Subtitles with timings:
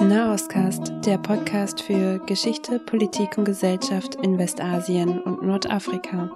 [0.00, 6.30] Nahostcast, der Podcast für Geschichte, Politik und Gesellschaft in Westasien und Nordafrika.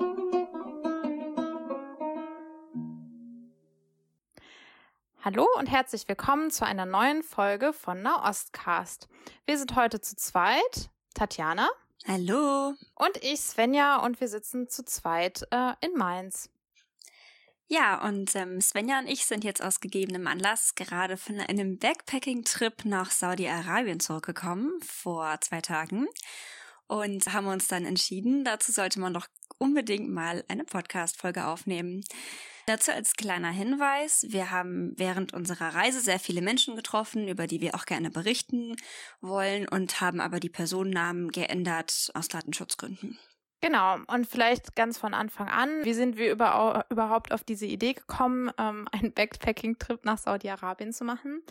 [5.23, 9.09] Hallo und herzlich willkommen zu einer neuen Folge von Nahostcast.
[9.47, 11.69] Wir sind heute zu zweit, Tatjana.
[12.07, 12.75] Hallo.
[12.95, 16.51] Und ich, Svenja, und wir sitzen zu zweit äh, in Mainz.
[17.75, 22.85] Ja, und ähm, Svenja und ich sind jetzt aus gegebenem Anlass gerade von einem Backpacking-Trip
[22.85, 26.07] nach Saudi-Arabien zurückgekommen, vor zwei Tagen.
[26.87, 29.27] Und haben uns dann entschieden, dazu sollte man doch
[29.59, 32.05] unbedingt mal eine Podcast-Folge aufnehmen.
[32.67, 37.61] Dazu als kleiner Hinweis, wir haben während unserer Reise sehr viele Menschen getroffen, über die
[37.61, 38.77] wir auch gerne berichten
[39.21, 43.19] wollen und haben aber die Personennamen geändert aus Datenschutzgründen.
[43.65, 47.95] Genau, und vielleicht ganz von Anfang an, wie sind wir über, überhaupt auf diese Idee
[47.95, 51.43] gekommen, ähm, einen Backpacking-Trip nach Saudi-Arabien zu machen?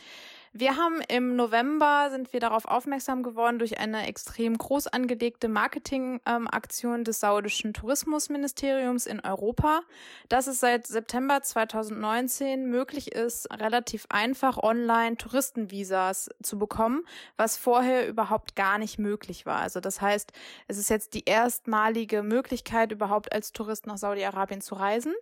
[0.56, 6.96] Wir haben im November sind wir darauf aufmerksam geworden durch eine extrem groß angelegte Marketingaktion
[7.00, 9.82] ähm, des saudischen Tourismusministeriums in Europa,
[10.30, 17.04] dass es seit September 2019 möglich ist, relativ einfach online Touristenvisas zu bekommen,
[17.36, 19.58] was vorher überhaupt gar nicht möglich war.
[19.58, 20.34] Also das heißt,
[20.68, 25.16] es ist jetzt die erstmalige Möglichkeit überhaupt als Tourist nach Saudi-Arabien zu reisen.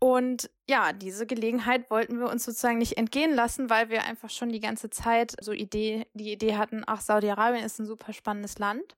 [0.00, 4.50] Und ja, diese Gelegenheit wollten wir uns sozusagen nicht entgehen lassen, weil wir einfach schon
[4.50, 8.96] die ganze Zeit so Idee, die Idee hatten, ach, Saudi-Arabien ist ein super spannendes Land.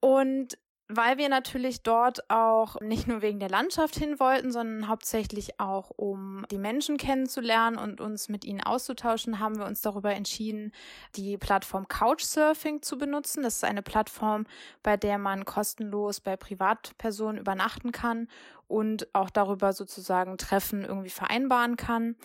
[0.00, 5.60] Und weil wir natürlich dort auch nicht nur wegen der Landschaft hin wollten, sondern hauptsächlich
[5.60, 10.72] auch um die Menschen kennenzulernen und uns mit ihnen auszutauschen, haben wir uns darüber entschieden,
[11.14, 13.42] die Plattform Couchsurfing zu benutzen.
[13.42, 14.46] Das ist eine Plattform,
[14.82, 18.26] bei der man kostenlos bei Privatpersonen übernachten kann
[18.66, 22.16] und auch darüber sozusagen Treffen irgendwie vereinbaren kann,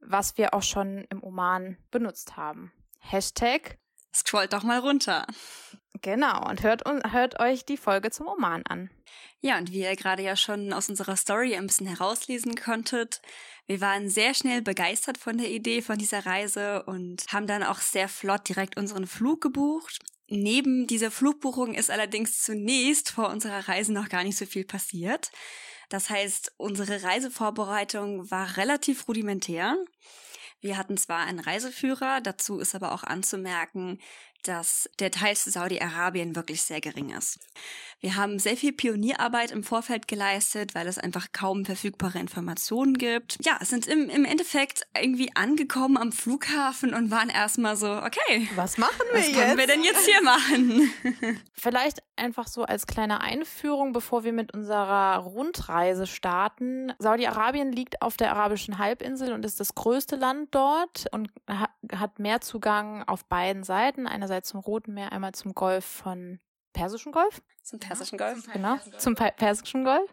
[0.00, 2.72] was wir auch schon im Oman benutzt haben.
[3.00, 3.78] Hashtag
[4.14, 5.26] Scrollt doch mal runter.
[6.02, 8.90] Genau, und hört, hört euch die Folge zum Oman an.
[9.40, 13.20] Ja, und wie ihr gerade ja schon aus unserer Story ein bisschen herauslesen konntet,
[13.66, 17.80] wir waren sehr schnell begeistert von der Idee von dieser Reise und haben dann auch
[17.80, 19.98] sehr flott direkt unseren Flug gebucht.
[20.28, 25.30] Neben dieser Flugbuchung ist allerdings zunächst vor unserer Reise noch gar nicht so viel passiert.
[25.88, 29.76] Das heißt, unsere Reisevorbereitung war relativ rudimentär.
[30.64, 33.98] Wir hatten zwar einen Reiseführer, dazu ist aber auch anzumerken,
[34.48, 37.38] dass der Teil zu Saudi-Arabien wirklich sehr gering ist.
[38.00, 43.38] Wir haben sehr viel Pionierarbeit im Vorfeld geleistet, weil es einfach kaum verfügbare Informationen gibt.
[43.42, 48.48] Ja, sind im, im Endeffekt irgendwie angekommen am Flughafen und waren erstmal so, okay.
[48.56, 49.36] Was machen wir was jetzt?
[49.36, 50.90] Was können wir denn jetzt hier machen?
[51.54, 56.92] Vielleicht einfach so als kleine Einführung, bevor wir mit unserer Rundreise starten.
[56.98, 62.40] Saudi-Arabien liegt auf der arabischen Halbinsel und ist das größte Land dort und hat mehr
[62.40, 64.06] Zugang auf beiden Seiten.
[64.06, 66.40] Einerseits zum Roten Meer, einmal zum Golf von
[66.74, 67.40] Persischen Golf?
[67.62, 68.46] Zum Persischen Golf.
[68.52, 70.12] Genau, zum Persischen Golf.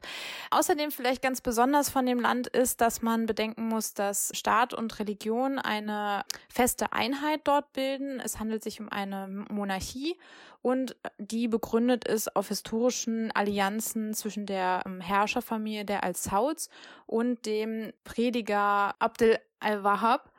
[0.52, 4.98] Außerdem vielleicht ganz besonders von dem Land ist, dass man bedenken muss, dass Staat und
[5.00, 8.22] Religion eine feste Einheit dort bilden.
[8.22, 10.18] Es handelt sich um eine Monarchie
[10.62, 16.70] und die begründet ist auf historischen Allianzen zwischen der ähm, Herrscherfamilie der Al-Sauds
[17.06, 20.31] und dem Prediger Abdel al-Wahhab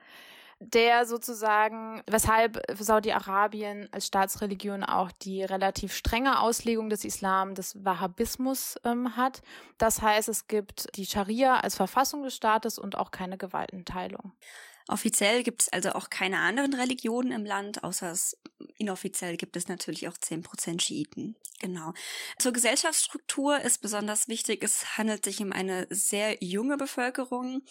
[0.62, 8.76] der sozusagen, weshalb Saudi-Arabien als Staatsreligion auch die relativ strenge Auslegung des Islam, des Wahhabismus
[8.84, 9.42] ähm, hat.
[9.78, 14.32] Das heißt, es gibt die Scharia als Verfassung des Staates und auch keine Gewaltenteilung.
[14.88, 18.36] Offiziell gibt es also auch keine anderen Religionen im Land, außer es
[18.78, 21.36] inoffiziell gibt es natürlich auch 10% Schiiten.
[21.60, 21.94] Genau.
[22.38, 27.62] Zur Gesellschaftsstruktur ist besonders wichtig, es handelt sich um eine sehr junge Bevölkerung.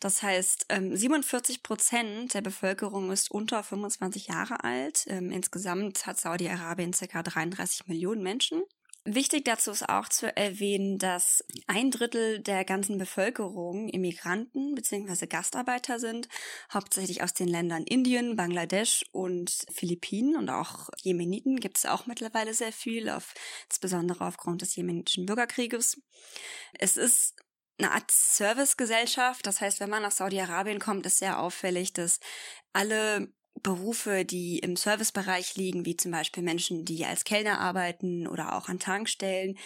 [0.00, 5.04] Das heißt, 47 ähm, Prozent der Bevölkerung ist unter 25 Jahre alt.
[5.06, 7.22] Ähm, insgesamt hat Saudi-Arabien ca.
[7.22, 8.62] 33 Millionen Menschen.
[9.06, 15.26] Wichtig dazu ist auch zu erwähnen, dass ein Drittel der ganzen Bevölkerung Immigranten bzw.
[15.26, 16.28] Gastarbeiter sind,
[16.70, 22.52] hauptsächlich aus den Ländern Indien, Bangladesch und Philippinen und auch Jemeniten gibt es auch mittlerweile
[22.52, 23.32] sehr viel, auf,
[23.70, 26.02] insbesondere aufgrund des jemenitischen Bürgerkrieges.
[26.78, 27.36] Es ist
[27.78, 29.46] eine Art Servicegesellschaft.
[29.46, 32.20] Das heißt, wenn man nach Saudi-Arabien kommt, ist sehr auffällig, dass
[32.74, 33.32] alle
[33.62, 38.68] Berufe, die im Servicebereich liegen, wie zum Beispiel Menschen, die als Kellner arbeiten oder auch
[38.68, 39.58] an Tankstellen,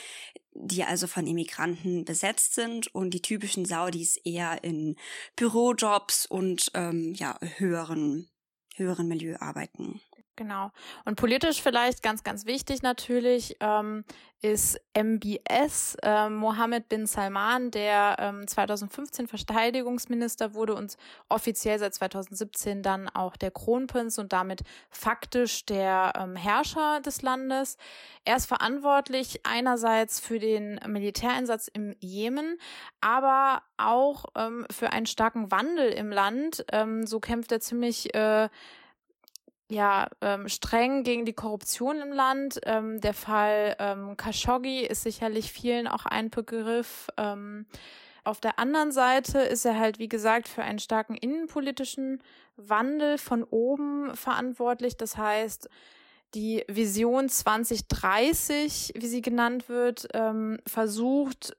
[0.53, 4.97] die also von Immigranten besetzt sind und die typischen Saudis eher in
[5.37, 8.29] Bürojobs und ähm, ja höheren
[8.77, 10.01] höheren Milieu arbeiten.
[10.37, 10.73] Genau.
[11.05, 14.05] Und politisch vielleicht ganz, ganz wichtig natürlich ähm,
[14.43, 15.97] ist MBS.
[16.03, 20.97] Äh, Mohammed bin Salman, der ähm, 2015 Verteidigungsminister wurde und
[21.29, 27.79] offiziell seit 2017 dann auch der Kronprinz und damit faktisch der ähm, Herrscher des Landes.
[28.25, 32.59] Er ist verantwortlich einerseits für den Militäreinsatz im Jemen,
[33.01, 36.67] aber auch ähm, für einen starken Wandel im Land.
[36.73, 38.49] Ähm, so kämpft er ziemlich äh,
[39.71, 42.61] ja, ähm, streng gegen die Korruption im Land.
[42.65, 47.09] Ähm, der Fall ähm, Khashoggi ist sicherlich vielen auch ein Begriff.
[47.17, 47.67] Ähm,
[48.25, 52.23] auf der anderen Seite ist er halt, wie gesagt, für einen starken innenpolitischen
[52.57, 54.97] Wandel von oben verantwortlich.
[54.97, 55.69] Das heißt,
[56.35, 61.57] die Vision 2030, wie sie genannt wird, ähm, versucht,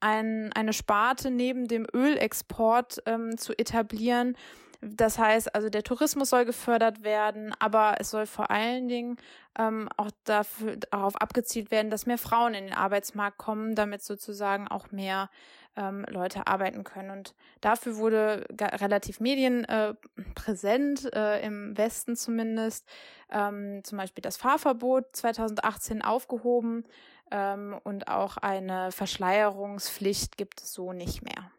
[0.00, 4.36] ein, eine Sparte neben dem Ölexport ähm, zu etablieren,
[4.80, 9.16] das heißt, also der Tourismus soll gefördert werden, aber es soll vor allen Dingen
[9.58, 14.68] ähm, auch dafür, darauf abgezielt werden, dass mehr Frauen in den Arbeitsmarkt kommen, damit sozusagen
[14.68, 15.30] auch mehr
[15.76, 17.10] ähm, Leute arbeiten können.
[17.10, 22.86] Und dafür wurde relativ medienpräsent, äh, äh, im Westen zumindest,
[23.30, 26.84] ähm, zum Beispiel das Fahrverbot 2018 aufgehoben
[27.32, 31.50] ähm, und auch eine Verschleierungspflicht gibt es so nicht mehr.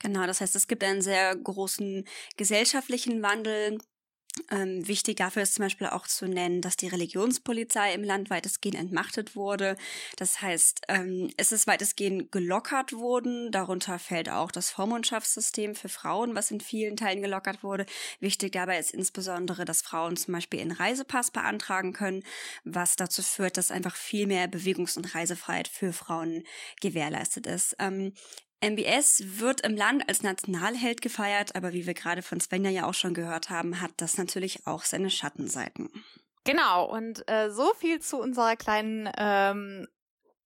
[0.00, 2.04] Genau, das heißt, es gibt einen sehr großen
[2.36, 3.78] gesellschaftlichen Wandel.
[4.50, 8.78] Ähm, wichtig dafür ist zum Beispiel auch zu nennen, dass die Religionspolizei im Land weitestgehend
[8.78, 9.76] entmachtet wurde.
[10.16, 13.50] Das heißt, ähm, es ist weitestgehend gelockert worden.
[13.50, 17.86] Darunter fällt auch das Vormundschaftssystem für Frauen, was in vielen Teilen gelockert wurde.
[18.20, 22.22] Wichtig dabei ist insbesondere, dass Frauen zum Beispiel einen Reisepass beantragen können,
[22.64, 26.44] was dazu führt, dass einfach viel mehr Bewegungs- und Reisefreiheit für Frauen
[26.80, 27.74] gewährleistet ist.
[27.80, 28.12] Ähm,
[28.60, 32.94] MBS wird im Land als Nationalheld gefeiert, aber wie wir gerade von Svenja ja auch
[32.94, 35.88] schon gehört haben, hat das natürlich auch seine Schattenseiten.
[36.44, 39.86] Genau, und äh, so viel zu unserer kleinen ähm,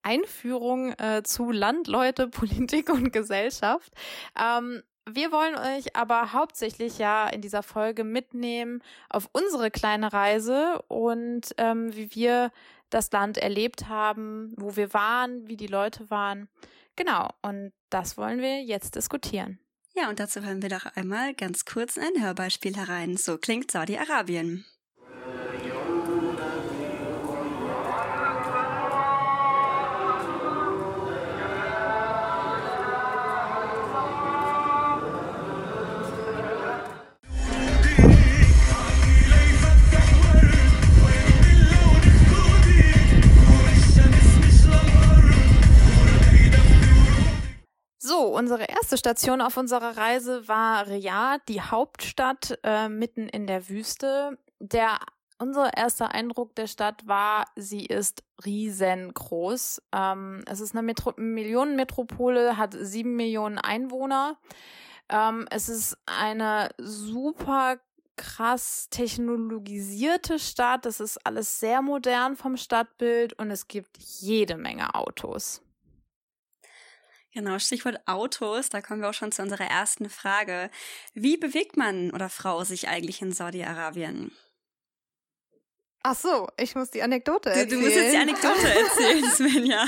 [0.03, 3.93] Einführung äh, zu Landleute, Politik und Gesellschaft.
[4.39, 10.83] Ähm, wir wollen euch aber hauptsächlich ja in dieser Folge mitnehmen auf unsere kleine Reise
[10.89, 12.53] und ähm, wie wir
[12.91, 16.49] das Land erlebt haben, wo wir waren, wie die Leute waren.
[16.97, 19.59] Genau, und das wollen wir jetzt diskutieren.
[19.95, 23.17] Ja, und dazu hören wir doch einmal ganz kurz ein Hörbeispiel herein.
[23.17, 24.65] So klingt Saudi-Arabien.
[48.33, 54.39] Unsere erste Station auf unserer Reise war Riyadh, die Hauptstadt äh, mitten in der Wüste.
[54.59, 54.99] Der
[55.39, 59.83] unser erster Eindruck der Stadt war, sie ist riesengroß.
[59.93, 64.39] Ähm, es ist eine Metro Millionenmetropole, hat sieben Millionen Einwohner.
[65.09, 67.79] Ähm, es ist eine super
[68.17, 70.87] krass technologisierte Stadt.
[70.87, 75.61] Das ist alles sehr modern vom Stadtbild und es gibt jede Menge Autos.
[77.33, 80.71] Genau, Stichwort Autos, da kommen wir auch schon zu unserer ersten Frage.
[81.15, 84.33] Wie bewegt man oder Frau sich eigentlich in Saudi-Arabien?
[86.03, 87.69] Ach so, ich muss die Anekdote erzählen.
[87.69, 89.87] Du, du musst jetzt die Anekdote erzählen, Svenja.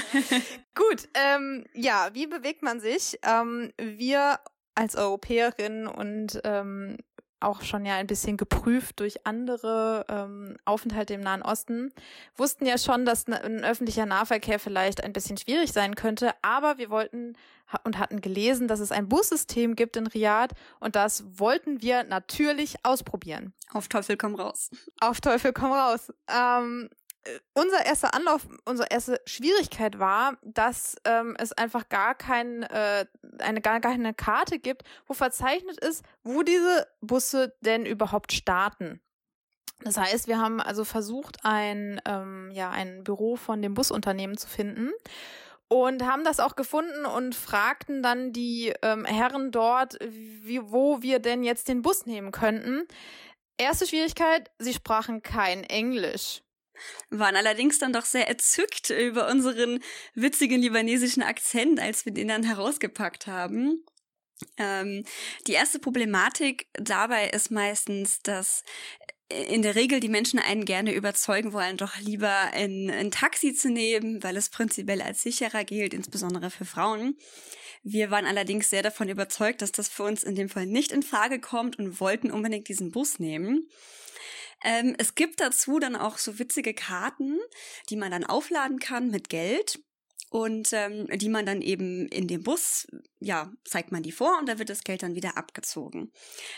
[0.74, 3.18] Gut, ähm, ja, wie bewegt man sich?
[3.22, 4.38] Ähm, wir
[4.74, 6.96] als Europäerinnen und ähm,
[7.44, 11.92] auch schon ja ein bisschen geprüft durch andere ähm, Aufenthalte im Nahen Osten,
[12.36, 16.90] wussten ja schon, dass ein öffentlicher Nahverkehr vielleicht ein bisschen schwierig sein könnte, aber wir
[16.90, 17.36] wollten
[17.82, 22.76] und hatten gelesen, dass es ein Bussystem gibt in Riyadh und das wollten wir natürlich
[22.84, 23.52] ausprobieren.
[23.72, 24.70] Auf Teufel komm raus.
[25.00, 26.12] Auf Teufel komm raus.
[26.28, 26.90] Ähm,
[27.54, 33.06] unser erster Anlauf, unsere erste Schwierigkeit war, dass ähm, es einfach gar kein, äh,
[33.38, 39.00] eine gar keine Karte gibt, wo verzeichnet ist, wo diese Busse denn überhaupt starten.
[39.80, 44.48] Das heißt, wir haben also versucht, ein, ähm, ja, ein Büro von dem Busunternehmen zu
[44.48, 44.90] finden
[45.68, 51.18] und haben das auch gefunden und fragten dann die ähm, Herren dort, wie, wo wir
[51.18, 52.86] denn jetzt den Bus nehmen könnten.
[53.56, 56.43] Erste Schwierigkeit, sie sprachen kein Englisch
[57.10, 59.80] waren allerdings dann doch sehr erzückt über unseren
[60.14, 63.84] witzigen libanesischen Akzent, als wir den dann herausgepackt haben.
[64.56, 65.04] Ähm,
[65.46, 68.62] die erste Problematik dabei ist meistens, dass
[69.28, 73.70] in der Regel die Menschen einen gerne überzeugen wollen, doch lieber ein, ein Taxi zu
[73.70, 77.16] nehmen, weil es prinzipiell als sicherer gilt, insbesondere für Frauen.
[77.82, 81.02] Wir waren allerdings sehr davon überzeugt, dass das für uns in dem Fall nicht in
[81.02, 83.68] Frage kommt und wollten unbedingt diesen Bus nehmen.
[84.62, 87.38] Ähm, es gibt dazu dann auch so witzige Karten,
[87.90, 89.80] die man dann aufladen kann mit Geld
[90.34, 92.88] und ähm, die man dann eben in dem Bus,
[93.20, 96.10] ja, zeigt man die vor und da wird das Geld dann wieder abgezogen.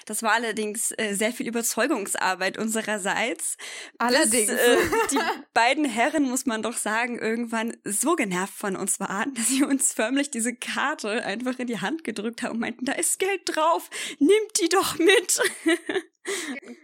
[0.06, 3.58] Das war allerdings äh, sehr viel Überzeugungsarbeit unsererseits.
[3.98, 4.46] Allerdings.
[4.46, 4.78] Bis, äh,
[5.12, 5.18] die
[5.52, 9.92] beiden Herren, muss man doch sagen, irgendwann so genervt von uns waren, dass sie uns
[9.92, 13.90] förmlich diese Karte einfach in die Hand gedrückt haben und meinten, da ist Geld drauf,
[14.18, 15.42] nimmt die doch mit.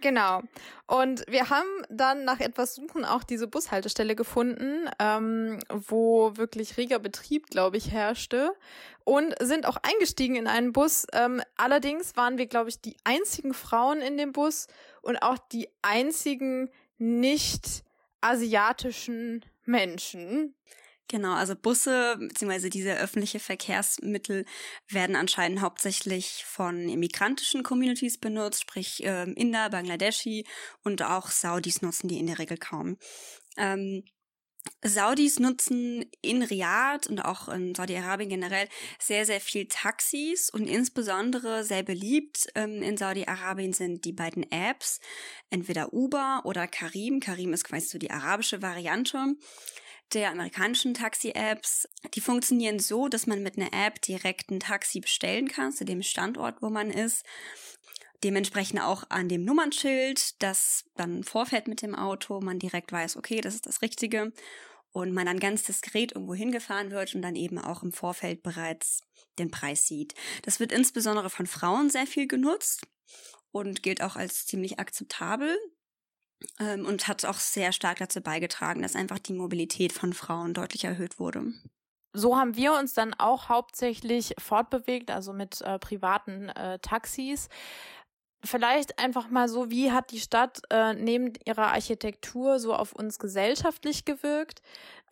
[0.01, 0.43] Genau.
[0.87, 6.99] Und wir haben dann nach etwas Suchen auch diese Bushaltestelle gefunden, ähm, wo wirklich reger
[6.99, 8.53] Betrieb, glaube ich, herrschte.
[9.05, 11.07] Und sind auch eingestiegen in einen Bus.
[11.13, 14.67] Ähm, allerdings waren wir, glaube ich, die einzigen Frauen in dem Bus
[15.03, 17.83] und auch die einzigen nicht
[18.21, 20.55] asiatischen Menschen.
[21.09, 22.71] Genau, also Busse bzw.
[22.71, 24.47] diese öffentliche Verkehrsmittel
[24.89, 30.47] werden anscheinend hauptsächlich von immigrantischen Communities benutzt, sprich äh, Inder, Bangladeschi
[30.85, 32.97] und auch Saudis nutzen die in der Regel kaum.
[33.59, 34.05] Ähm,
[34.85, 38.69] Saudis nutzen in Riyadh und auch in Saudi-Arabien generell
[38.99, 45.01] sehr, sehr viel Taxis und insbesondere sehr beliebt ähm, in Saudi-Arabien sind die beiden Apps,
[45.51, 47.21] entweder Uber oder Karim.
[47.21, 49.35] Karim ist quasi so die arabische Variante
[50.15, 51.89] der amerikanischen Taxi-Apps.
[52.15, 56.03] Die funktionieren so, dass man mit einer App direkt ein Taxi bestellen kann zu dem
[56.03, 57.25] Standort, wo man ist.
[58.25, 63.41] Dementsprechend auch an dem Nummernschild, das dann vorfährt mit dem Auto, man direkt weiß, okay,
[63.41, 64.33] das ist das Richtige.
[64.93, 69.01] Und man dann ganz diskret irgendwo hingefahren wird und dann eben auch im Vorfeld bereits
[69.39, 70.15] den Preis sieht.
[70.43, 72.87] Das wird insbesondere von Frauen sehr viel genutzt
[73.53, 75.57] und gilt auch als ziemlich akzeptabel
[76.61, 80.85] ähm, und hat auch sehr stark dazu beigetragen, dass einfach die Mobilität von Frauen deutlich
[80.85, 81.53] erhöht wurde.
[82.15, 87.49] So haben wir uns dann auch hauptsächlich fortbewegt, also mit äh, privaten äh, Taxis.
[88.45, 93.21] Vielleicht einfach mal so, wie hat die Stadt äh, neben ihrer Architektur so auf uns
[93.21, 94.63] gesellschaftlich gewirkt?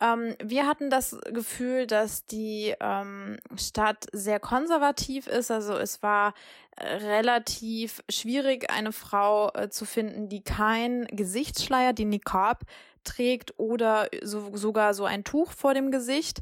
[0.01, 5.49] Ähm, wir hatten das Gefühl, dass die ähm, Stadt sehr konservativ ist.
[5.49, 6.33] Also es war
[6.75, 12.63] äh, relativ schwierig, eine Frau äh, zu finden, die kein Gesichtsschleier, die Niqab
[13.05, 16.41] trägt oder so, sogar so ein Tuch vor dem Gesicht.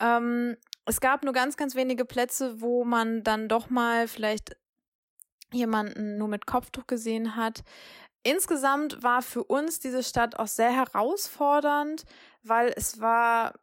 [0.00, 4.56] Ähm, es gab nur ganz, ganz wenige Plätze, wo man dann doch mal vielleicht
[5.52, 7.62] jemanden nur mit Kopftuch gesehen hat.
[8.22, 12.04] Insgesamt war für uns diese Stadt auch sehr herausfordernd,
[12.42, 13.54] weil es war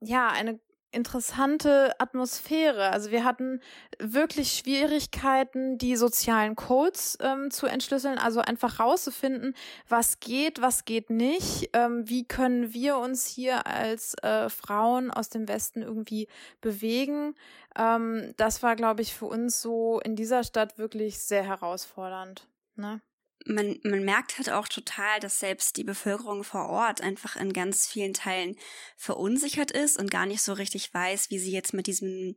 [0.00, 0.58] ja eine
[0.92, 2.90] interessante Atmosphäre.
[2.90, 3.60] Also wir hatten
[3.98, 9.54] wirklich Schwierigkeiten, die sozialen Codes ähm, zu entschlüsseln, also einfach rauszufinden,
[9.88, 15.28] was geht, was geht nicht, ähm, wie können wir uns hier als äh, Frauen aus
[15.28, 16.28] dem Westen irgendwie
[16.60, 17.34] bewegen.
[17.76, 22.48] Ähm, das war, glaube ich, für uns so in dieser Stadt wirklich sehr herausfordernd.
[22.76, 23.00] Ne?
[23.46, 27.86] Man, man merkt halt auch total, dass selbst die Bevölkerung vor Ort einfach in ganz
[27.86, 28.56] vielen Teilen
[28.96, 32.36] verunsichert ist und gar nicht so richtig weiß, wie sie jetzt mit diesem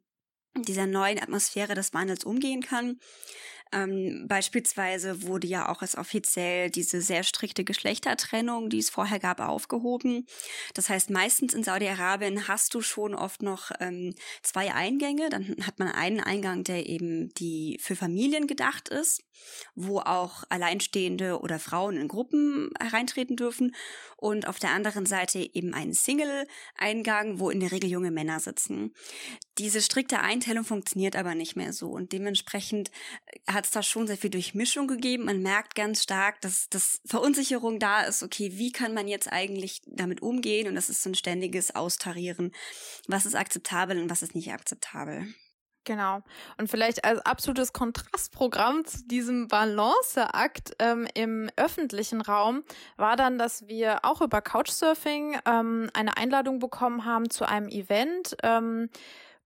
[0.55, 2.99] dieser neuen Atmosphäre des Wandels umgehen kann.
[3.71, 9.39] Ähm, beispielsweise wurde ja auch als offiziell diese sehr strikte Geschlechtertrennung, die es vorher gab,
[9.39, 10.27] aufgehoben.
[10.75, 15.29] Das heißt, meistens in Saudi-Arabien hast du schon oft noch ähm, zwei Eingänge.
[15.29, 19.23] Dann hat man einen Eingang, der eben die für Familien gedacht ist,
[19.75, 23.75] wo auch Alleinstehende oder Frauen in Gruppen hereintreten dürfen.
[24.17, 28.93] Und auf der anderen Seite eben einen Single-Eingang, wo in der Regel junge Männer sitzen.
[29.57, 32.89] Diese strikte Einteilung funktioniert aber nicht mehr so und dementsprechend
[33.47, 35.23] hat hat es da schon sehr viel Durchmischung gegeben.
[35.23, 38.21] Man merkt ganz stark, dass das Verunsicherung da ist.
[38.21, 40.67] Okay, wie kann man jetzt eigentlich damit umgehen?
[40.67, 42.51] Und das ist so ein ständiges Austarieren.
[43.07, 45.33] Was ist akzeptabel und was ist nicht akzeptabel?
[45.85, 46.21] Genau.
[46.57, 52.63] Und vielleicht als absolutes Kontrastprogramm zu diesem Balanceakt ähm, im öffentlichen Raum
[52.95, 58.37] war dann, dass wir auch über Couchsurfing ähm, eine Einladung bekommen haben zu einem Event.
[58.43, 58.89] Ähm,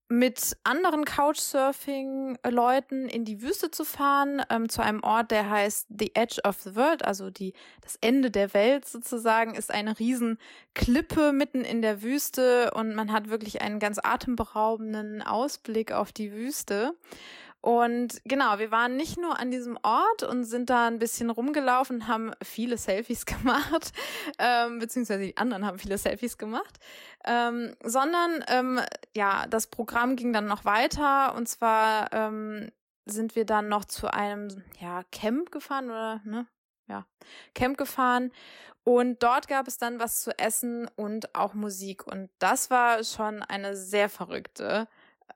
[0.10, 6.16] mit anderen Couchsurfing-Leuten in die Wüste zu fahren, ähm, zu einem Ort, der heißt The
[6.16, 10.38] Edge of the World, also die, das Ende der Welt sozusagen, ist eine riesen
[10.76, 16.32] Klippe mitten in der Wüste und man hat wirklich einen ganz atemberaubenden Ausblick auf die
[16.32, 16.94] Wüste.
[17.68, 22.08] Und genau, wir waren nicht nur an diesem Ort und sind da ein bisschen rumgelaufen,
[22.08, 23.92] haben viele Selfies gemacht,
[24.40, 26.80] ähm, beziehungsweise die anderen haben viele Selfies gemacht,
[27.26, 28.80] ähm, sondern ähm,
[29.14, 32.72] ja, das Programm ging dann noch weiter und zwar ähm,
[33.06, 36.48] sind wir dann noch zu einem ja, Camp gefahren oder ne?
[36.88, 37.06] Ja,
[37.54, 38.32] Camp gefahren
[38.86, 43.44] und dort gab es dann was zu essen und auch Musik und das war schon
[43.44, 44.88] eine sehr verrückte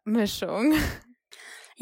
[0.05, 0.75] Mischung.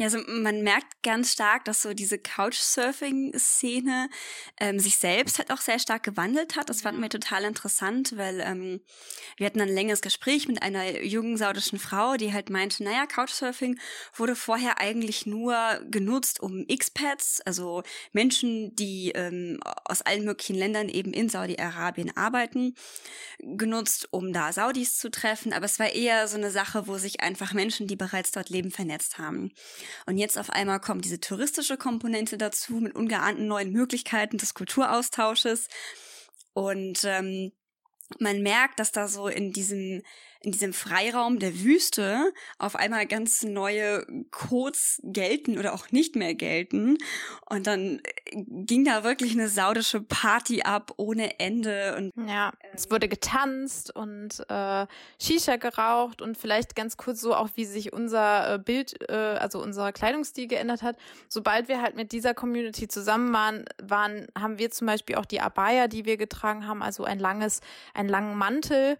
[0.00, 4.08] Ja, also man merkt ganz stark, dass so diese Couchsurfing-Szene
[4.58, 6.70] ähm, sich selbst halt auch sehr stark gewandelt hat.
[6.70, 8.80] Das fanden wir total interessant, weil ähm,
[9.36, 13.78] wir hatten ein längeres Gespräch mit einer jungen saudischen Frau, die halt meinte, naja, Couchsurfing
[14.14, 15.54] wurde vorher eigentlich nur
[15.90, 17.82] genutzt, um Expats, also
[18.14, 22.74] Menschen, die ähm, aus allen möglichen Ländern eben in Saudi-Arabien arbeiten,
[23.38, 25.52] genutzt, um da Saudis zu treffen.
[25.52, 28.70] Aber es war eher so eine Sache, wo sich einfach Menschen, die bereits dort leben,
[28.70, 29.52] vernetzt haben.
[30.06, 35.68] Und jetzt auf einmal kommt diese touristische Komponente dazu mit ungeahnten neuen Möglichkeiten des Kulturaustausches.
[36.52, 37.52] Und ähm,
[38.18, 40.02] man merkt, dass da so in diesem
[40.42, 46.34] in diesem Freiraum der Wüste auf einmal ganz neue Codes gelten oder auch nicht mehr
[46.34, 46.96] gelten.
[47.48, 51.94] Und dann äh, ging da wirklich eine saudische Party ab ohne Ende.
[51.96, 54.86] Und ja, es wurde getanzt und äh,
[55.20, 59.62] Shisha geraucht und vielleicht ganz kurz so auch, wie sich unser äh, Bild, äh, also
[59.62, 60.96] unser Kleidungsstil geändert hat.
[61.28, 65.42] Sobald wir halt mit dieser Community zusammen waren, waren, haben wir zum Beispiel auch die
[65.42, 67.60] Abaya, die wir getragen haben, also ein langes,
[67.92, 68.96] einen langen Mantel.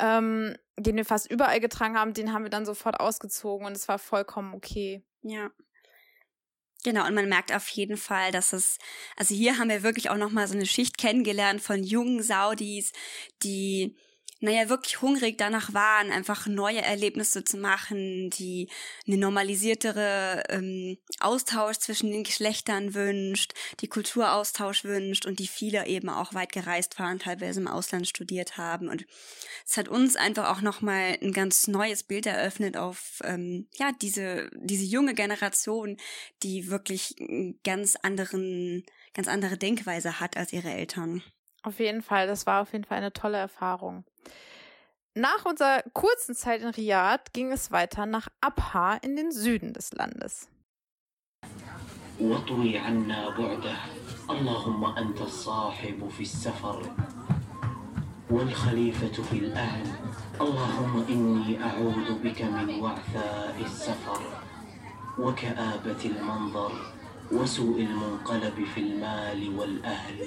[0.00, 3.88] Ähm, den wir fast überall getragen haben, den haben wir dann sofort ausgezogen und es
[3.88, 5.02] war vollkommen okay.
[5.22, 5.50] Ja.
[6.84, 8.78] Genau, und man merkt auf jeden Fall, dass es,
[9.16, 12.92] also hier haben wir wirklich auch nochmal so eine Schicht kennengelernt von jungen Saudis,
[13.42, 13.96] die
[14.44, 18.68] naja, wirklich hungrig danach waren, einfach neue Erlebnisse zu machen, die
[19.06, 26.10] eine normalisiertere ähm, Austausch zwischen den Geschlechtern wünscht, die Kulturaustausch wünscht und die viele eben
[26.10, 28.88] auch weit gereist waren, teilweise im Ausland studiert haben.
[28.88, 29.06] Und
[29.66, 34.50] es hat uns einfach auch nochmal ein ganz neues Bild eröffnet auf ähm, ja diese
[34.54, 35.96] diese junge Generation,
[36.42, 37.16] die wirklich
[37.64, 38.84] ganz anderen
[39.14, 41.22] ganz andere Denkweise hat als ihre Eltern.
[41.62, 44.04] Auf jeden Fall, das war auf jeden Fall eine tolle Erfahrung.
[45.14, 49.92] Nach unserer kurzen Zeit in Riyadh ging es weiter nach Abha in den Süden des
[49.92, 50.48] Landes.
[54.30, 56.90] اللهم أنت الصاحب في السفر
[58.30, 59.86] والخليفة في الأهل.
[60.40, 64.20] اللهم إني أعوذ بك من وعثاء السفر
[65.18, 66.72] وكآبة المنظر
[67.32, 70.18] وسوء المنقلب في المال والأهل.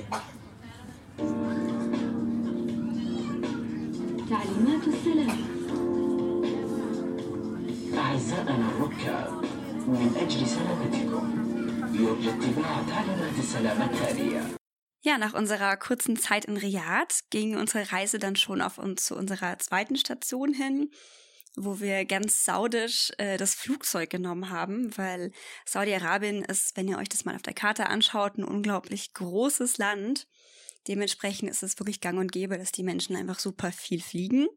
[4.30, 5.36] تعليمات السلامة
[7.98, 9.44] أعزائنا الركاب
[9.86, 11.24] من أجل سلامتكم
[11.94, 14.62] يرجى اتباع تعليمات السلامة التالية
[15.04, 19.16] Ja, nach unserer kurzen Zeit in Riyadh ging unsere Reise dann schon auf uns zu
[19.16, 20.92] unserer zweiten Station hin,
[21.56, 25.32] wo wir ganz saudisch äh, das Flugzeug genommen haben, weil
[25.66, 30.28] Saudi-Arabien ist, wenn ihr euch das mal auf der Karte anschaut, ein unglaublich großes Land.
[30.87, 34.47] Dementsprechend ist es wirklich gang und gäbe, dass die Menschen einfach super viel fliegen.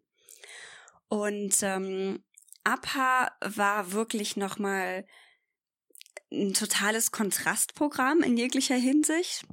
[1.09, 2.23] Und ähm,
[2.64, 5.07] Abha war wirklich nochmal
[6.33, 9.45] ein totales Kontrastprogramm in jeglicher Hinsicht.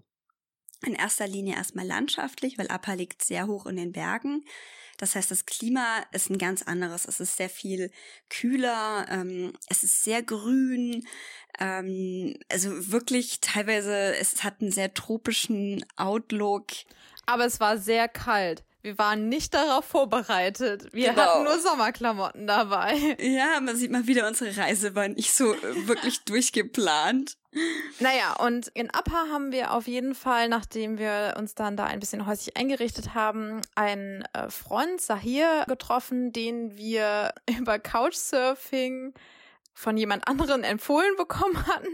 [0.85, 4.43] In erster Linie erstmal landschaftlich, weil Abha liegt sehr hoch in den Bergen.
[4.97, 7.05] Das heißt, das Klima ist ein ganz anderes.
[7.05, 7.91] Es ist sehr viel
[8.29, 11.07] kühler, ähm, es ist sehr grün,
[11.59, 16.67] ähm, also wirklich teilweise, es hat einen sehr tropischen Outlook.
[17.25, 18.63] Aber es war sehr kalt.
[18.81, 20.93] Wir waren nicht darauf vorbereitet.
[20.93, 21.21] Wir genau.
[21.21, 23.17] hatten nur Sommerklamotten dabei.
[23.19, 27.37] Ja, man sieht mal wieder, unsere Reise war nicht so äh, wirklich durchgeplant.
[27.99, 31.99] Naja, und in Appa haben wir auf jeden Fall, nachdem wir uns dann da ein
[31.99, 39.13] bisschen häuslich eingerichtet haben, einen äh, Freund, Sahir, getroffen, den wir über Couchsurfing
[39.73, 41.93] von jemand anderen empfohlen bekommen hatten.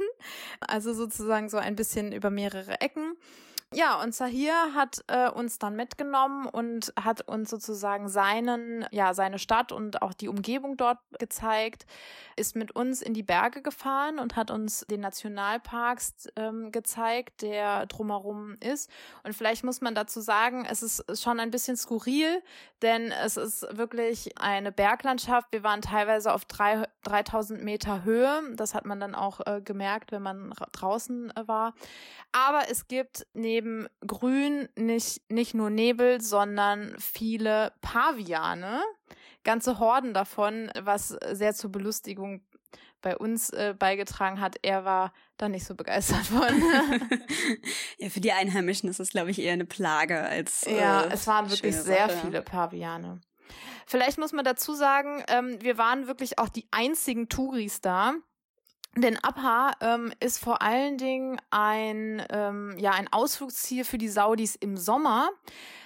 [0.62, 3.17] Also sozusagen so ein bisschen über mehrere Ecken.
[3.73, 9.39] Ja, und Sahir hat äh, uns dann mitgenommen und hat uns sozusagen seinen, ja, seine
[9.39, 11.86] Stadt und auch die Umgebung dort gezeigt,
[12.36, 17.86] ist mit uns in die Berge gefahren und hat uns den Nationalparks ähm, gezeigt, der
[17.88, 18.89] drumherum ist.
[19.23, 22.41] Und vielleicht muss man dazu sagen, es ist schon ein bisschen skurril,
[22.81, 25.47] denn es ist wirklich eine Berglandschaft.
[25.51, 28.41] Wir waren teilweise auf drei, 3000 Meter Höhe.
[28.55, 31.73] Das hat man dann auch äh, gemerkt, wenn man draußen äh, war.
[32.31, 33.62] Aber es gibt neben
[34.06, 38.82] Grün nicht, nicht nur Nebel, sondern viele Paviane.
[39.43, 42.41] Ganze Horden davon, was sehr zur Belustigung
[43.04, 44.56] bei uns äh, beigetragen hat.
[44.63, 46.41] Er war da nicht so begeistert von.
[47.99, 50.63] ja, für die Einheimischen ist es, glaube ich, eher eine Plage als.
[50.63, 52.19] Äh, ja, es waren wirklich sehr Sache.
[52.26, 53.21] viele Paviane.
[53.86, 58.13] Vielleicht muss man dazu sagen, ähm, wir waren wirklich auch die einzigen Touris da.
[58.95, 64.56] Denn Abha ähm, ist vor allen Dingen ein, ähm, ja, ein Ausflugsziel für die Saudis
[64.56, 65.29] im Sommer.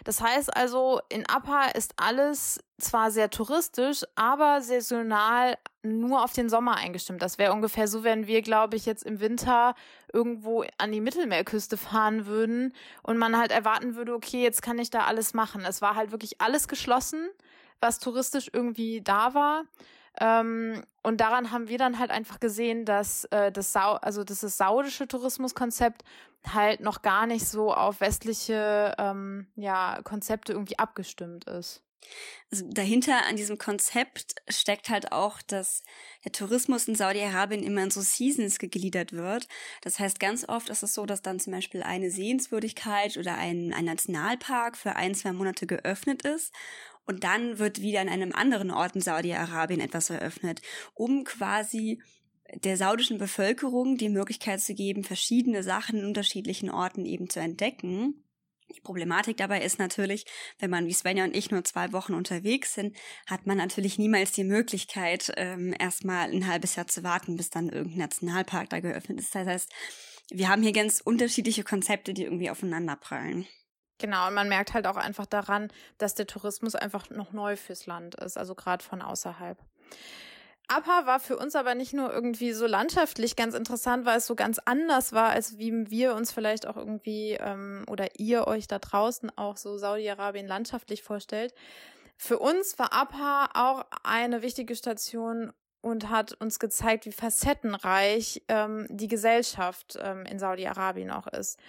[0.03, 6.49] Das heißt also, in Abha ist alles zwar sehr touristisch, aber saisonal nur auf den
[6.49, 7.21] Sommer eingestimmt.
[7.21, 9.73] Das wäre ungefähr so, wenn wir, glaube ich, jetzt im Winter
[10.11, 14.89] irgendwo an die Mittelmeerküste fahren würden und man halt erwarten würde, okay, jetzt kann ich
[14.89, 15.63] da alles machen.
[15.63, 17.29] Es war halt wirklich alles geschlossen,
[17.79, 19.63] was touristisch irgendwie da war.
[20.19, 24.41] Ähm, und daran haben wir dann halt einfach gesehen, dass, äh, das, Sau also dass
[24.41, 26.03] das saudische Tourismuskonzept
[26.53, 31.83] halt noch gar nicht so auf westliche ähm, ja, Konzepte irgendwie abgestimmt ist.
[32.51, 35.83] Also dahinter an diesem Konzept steckt halt auch, dass
[36.23, 39.47] der Tourismus in Saudi-Arabien immer in so Seasons gegliedert wird.
[39.81, 43.73] Das heißt, ganz oft ist es so, dass dann zum Beispiel eine Sehenswürdigkeit oder ein,
[43.73, 46.53] ein Nationalpark für ein, zwei Monate geöffnet ist
[47.07, 50.61] und dann wird wieder an einem anderen Ort in Saudi-Arabien etwas eröffnet,
[50.93, 52.01] um quasi
[52.53, 58.23] der saudischen Bevölkerung die Möglichkeit zu geben, verschiedene Sachen in unterschiedlichen Orten eben zu entdecken.
[58.75, 60.25] Die Problematik dabei ist natürlich,
[60.59, 64.33] wenn man wie Svenja und ich nur zwei Wochen unterwegs sind, hat man natürlich niemals
[64.33, 69.19] die Möglichkeit, ähm, erstmal ein halbes Jahr zu warten, bis dann irgendein Nationalpark da geöffnet
[69.19, 69.33] ist.
[69.33, 69.71] Das heißt,
[70.31, 73.47] wir haben hier ganz unterschiedliche Konzepte, die irgendwie aufeinander prallen.
[73.99, 77.85] Genau, und man merkt halt auch einfach daran, dass der Tourismus einfach noch neu fürs
[77.85, 79.57] Land ist, also gerade von außerhalb.
[80.69, 84.35] APA war für uns aber nicht nur irgendwie so landschaftlich ganz interessant, weil es so
[84.35, 88.77] ganz anders war, als wie wir uns vielleicht auch irgendwie ähm, oder ihr euch da
[88.77, 91.53] draußen auch so Saudi-Arabien landschaftlich vorstellt.
[92.17, 98.87] Für uns war APA auch eine wichtige Station und hat uns gezeigt, wie facettenreich ähm,
[98.89, 101.59] die Gesellschaft ähm, in Saudi-Arabien auch ist.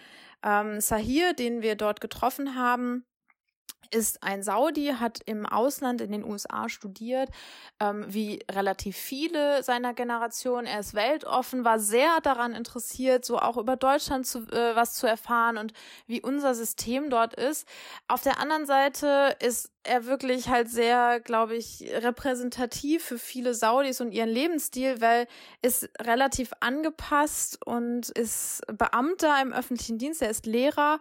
[0.44, 3.04] Ähm, Sahir, den wir dort getroffen haben,
[3.90, 7.30] ist ein Saudi, hat im Ausland in den USA studiert,
[7.80, 10.66] ähm, wie relativ viele seiner Generation.
[10.66, 15.06] Er ist weltoffen, war sehr daran interessiert, so auch über Deutschland zu, äh, was zu
[15.06, 15.72] erfahren und
[16.06, 17.66] wie unser System dort ist.
[18.08, 24.00] Auf der anderen Seite ist er wirklich halt sehr, glaube ich, repräsentativ für viele Saudis
[24.00, 25.26] und ihren Lebensstil, weil
[25.62, 31.00] ist relativ angepasst und ist Beamter im öffentlichen Dienst, er ist Lehrer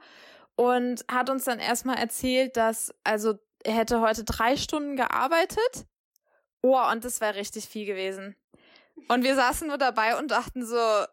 [0.58, 5.86] und hat uns dann erstmal erzählt, dass, also er hätte heute drei Stunden gearbeitet.
[6.62, 8.36] Oh, und das wäre richtig viel gewesen.
[9.08, 11.06] Und wir saßen nur dabei und dachten so,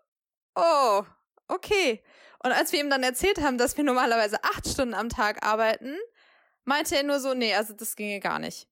[0.55, 1.03] oh,
[1.47, 2.03] okay.
[2.43, 5.95] Und als wir ihm dann erzählt haben, dass wir normalerweise acht Stunden am Tag arbeiten,
[6.65, 8.67] meinte er nur so, nee, also das ginge gar nicht.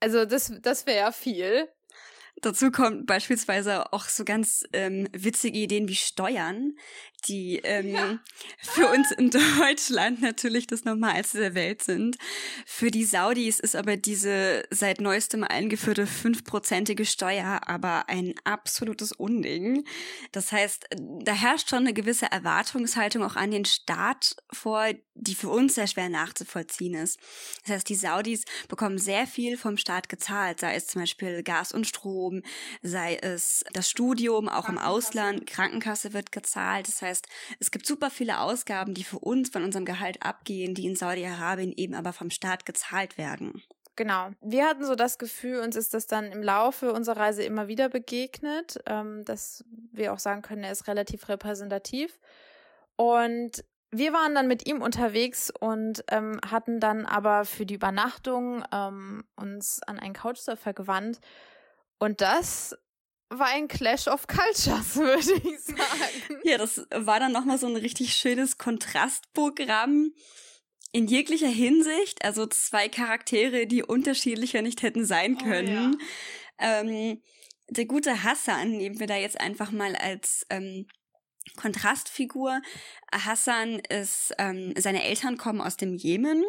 [0.00, 1.68] Also das, das wäre ja viel.
[2.42, 6.76] Dazu kommt beispielsweise auch so ganz ähm, witzige Ideen wie Steuern,
[7.20, 8.18] die ähm, ja.
[8.58, 12.16] für uns in Deutschland natürlich das Normalste der Welt sind.
[12.66, 19.84] Für die Saudis ist aber diese seit neuestem eingeführte fünfprozentige Steuer aber ein absolutes Unding.
[20.32, 20.86] Das heißt,
[21.24, 25.86] da herrscht schon eine gewisse Erwartungshaltung auch an den Staat vor, die für uns sehr
[25.86, 27.18] schwer nachzuvollziehen ist.
[27.62, 31.72] Das heißt, die Saudis bekommen sehr viel vom Staat gezahlt, sei es zum Beispiel Gas
[31.72, 32.42] und Strom,
[32.82, 36.88] sei es das Studium, auch im Ausland, Krankenkasse wird gezahlt.
[36.88, 37.09] Das heißt,
[37.58, 41.72] es gibt super viele Ausgaben, die für uns von unserem Gehalt abgehen, die in Saudi-Arabien
[41.76, 43.62] eben aber vom Staat gezahlt werden.
[43.96, 44.30] Genau.
[44.40, 47.88] Wir hatten so das Gefühl, uns ist das dann im Laufe unserer Reise immer wieder
[47.88, 52.18] begegnet, ähm, dass wir auch sagen können, er ist relativ repräsentativ.
[52.96, 58.64] Und wir waren dann mit ihm unterwegs und ähm, hatten dann aber für die Übernachtung
[58.72, 61.20] ähm, uns an einen Couchsurfer gewandt.
[61.98, 62.76] Und das
[63.30, 66.40] war ein Clash of Cultures, würde ich sagen.
[66.44, 70.12] Ja, das war dann nochmal so ein richtig schönes Kontrastprogramm
[70.92, 72.24] in jeglicher Hinsicht.
[72.24, 75.96] Also zwei Charaktere, die unterschiedlicher nicht hätten sein können.
[75.96, 76.80] Oh, ja.
[76.80, 77.22] ähm,
[77.68, 80.86] der gute Hassan, nehmen wir da jetzt einfach mal als ähm,
[81.56, 82.60] Kontrastfigur.
[83.12, 86.44] Hassan ist, ähm, seine Eltern kommen aus dem Jemen.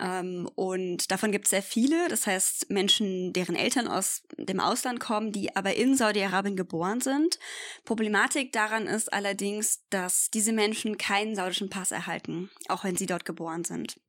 [0.00, 2.08] Ähm, und davon gibt es sehr viele.
[2.08, 7.38] Das heißt, Menschen, deren Eltern aus dem Ausland kommen, die aber in Saudi-Arabien geboren sind.
[7.84, 13.24] Problematik daran ist allerdings, dass diese Menschen keinen saudischen Pass erhalten, auch wenn sie dort
[13.24, 14.00] geboren sind.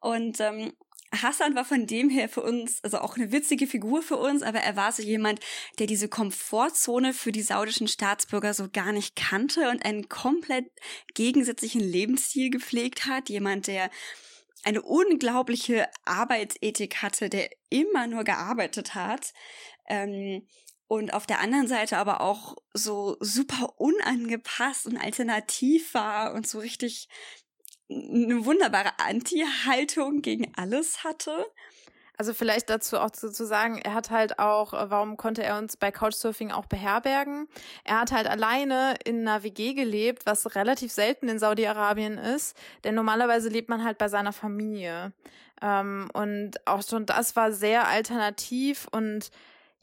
[0.00, 0.72] Und ähm,
[1.10, 4.58] Hassan war von dem her für uns, also auch eine witzige Figur für uns, aber
[4.58, 5.40] er war so jemand,
[5.78, 10.66] der diese Komfortzone für die saudischen Staatsbürger so gar nicht kannte und einen komplett
[11.14, 13.30] gegensätzlichen Lebensstil gepflegt hat.
[13.30, 13.90] Jemand, der
[14.68, 19.32] eine unglaubliche Arbeitsethik hatte, der immer nur gearbeitet hat.
[19.86, 20.46] Ähm,
[20.88, 26.58] und auf der anderen Seite aber auch so super unangepasst und alternativ war und so
[26.58, 27.08] richtig
[27.90, 31.46] eine wunderbare Anti-Haltung gegen alles hatte.
[32.18, 35.56] Also vielleicht dazu auch zu, zu sagen, er hat halt auch, äh, warum konnte er
[35.56, 37.46] uns bei Couchsurfing auch beherbergen?
[37.84, 42.96] Er hat halt alleine in einer WG gelebt, was relativ selten in Saudi-Arabien ist, denn
[42.96, 45.12] normalerweise lebt man halt bei seiner Familie.
[45.62, 49.30] Ähm, und auch schon das war sehr alternativ und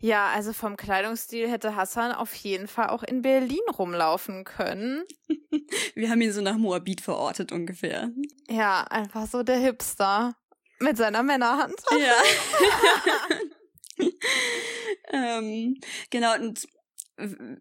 [0.02, 5.06] Ja, also vom Kleidungsstil hätte Hassan auf jeden Fall auch in Berlin rumlaufen können.
[5.96, 8.12] Wir haben ihn so nach Moabit verortet ungefähr.
[8.50, 10.36] Ja, einfach so der Hipster
[10.80, 11.76] mit seiner Männerhand.
[11.98, 12.16] Ja.
[15.12, 16.68] ähm, genau, und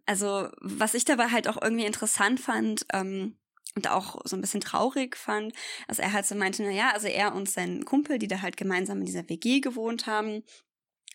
[0.07, 3.37] also was ich dabei halt auch irgendwie interessant fand, ähm,
[3.77, 5.53] und auch so ein bisschen traurig fand,
[5.89, 8.57] dass er halt so meinte, na ja, also er und sein Kumpel, die da halt
[8.57, 10.45] gemeinsam in dieser WG gewohnt haben,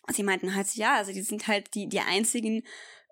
[0.08, 2.62] sie meinten halt, ja, also die sind halt die, die einzigen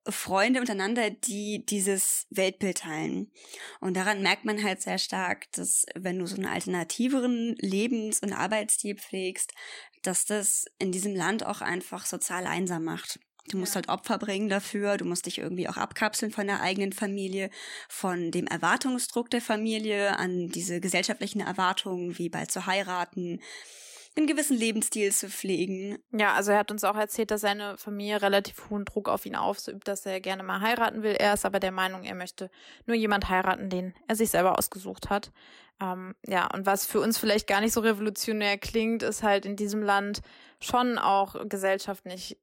[0.08, 3.30] Freunde untereinander, die dieses Weltbild teilen.
[3.80, 8.32] Und daran merkt man halt sehr stark, dass wenn du so einen alternativeren Lebens- und
[8.32, 9.52] Arbeitsstil pflegst,
[10.02, 13.20] dass das in diesem Land auch einfach sozial einsam macht.
[13.50, 13.76] Du musst ja.
[13.76, 17.50] halt Opfer bringen dafür, du musst dich irgendwie auch abkapseln von der eigenen Familie,
[17.88, 23.40] von dem Erwartungsdruck der Familie an diese gesellschaftlichen Erwartungen, wie bald zu heiraten,
[24.18, 25.98] einen gewissen Lebensstil zu pflegen.
[26.12, 29.36] Ja, also er hat uns auch erzählt, dass seine Familie relativ hohen Druck auf ihn
[29.36, 31.12] ausübt, dass er gerne mal heiraten will.
[31.12, 32.50] Er ist aber der Meinung, er möchte
[32.86, 35.32] nur jemand heiraten, den er sich selber ausgesucht hat.
[35.80, 39.56] Ähm, ja, und was für uns vielleicht gar nicht so revolutionär klingt, ist halt in
[39.56, 40.20] diesem Land
[40.60, 42.38] schon auch gesellschaftlich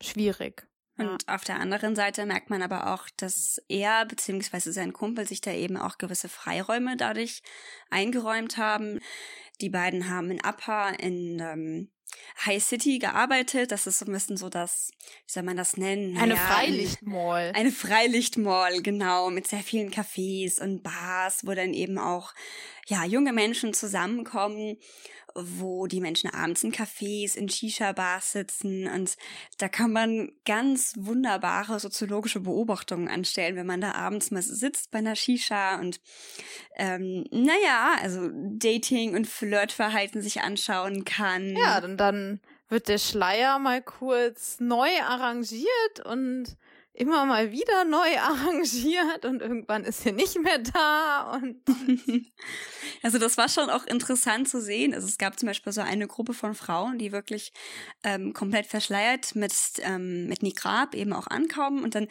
[0.00, 0.68] schwierig.
[0.98, 1.34] Und ja.
[1.34, 4.70] auf der anderen Seite merkt man aber auch, dass er bzw.
[4.70, 7.42] sein Kumpel sich da eben auch gewisse Freiräume dadurch
[7.90, 9.00] eingeräumt haben.
[9.60, 11.90] Die beiden haben in Upper in ähm,
[12.44, 13.72] High City gearbeitet.
[13.72, 14.90] Das ist so ein bisschen so das,
[15.26, 16.16] wie soll man das nennen?
[16.16, 17.52] Eine Freilichtmall.
[17.54, 22.34] Eine Freilichtmall, genau, mit sehr vielen Cafés und Bars, wo dann eben auch
[22.86, 24.78] ja junge Menschen zusammenkommen
[25.36, 29.16] wo die Menschen abends in Cafés, in Shisha-Bars sitzen und
[29.58, 34.98] da kann man ganz wunderbare soziologische Beobachtungen anstellen, wenn man da abends mal sitzt bei
[34.98, 36.00] einer Shisha und
[36.76, 41.56] ähm, naja, also Dating und Flirtverhalten sich anschauen kann.
[41.56, 46.56] Ja, und dann wird der Schleier mal kurz neu arrangiert und
[46.96, 51.62] immer mal wieder neu arrangiert und irgendwann ist sie nicht mehr da und
[53.02, 54.94] also das war schon auch interessant zu sehen.
[54.94, 57.52] Also es gab zum Beispiel so eine Gruppe von Frauen, die wirklich
[58.02, 62.08] ähm, komplett verschleiert mit ähm, mit Niqab eben auch ankommen und dann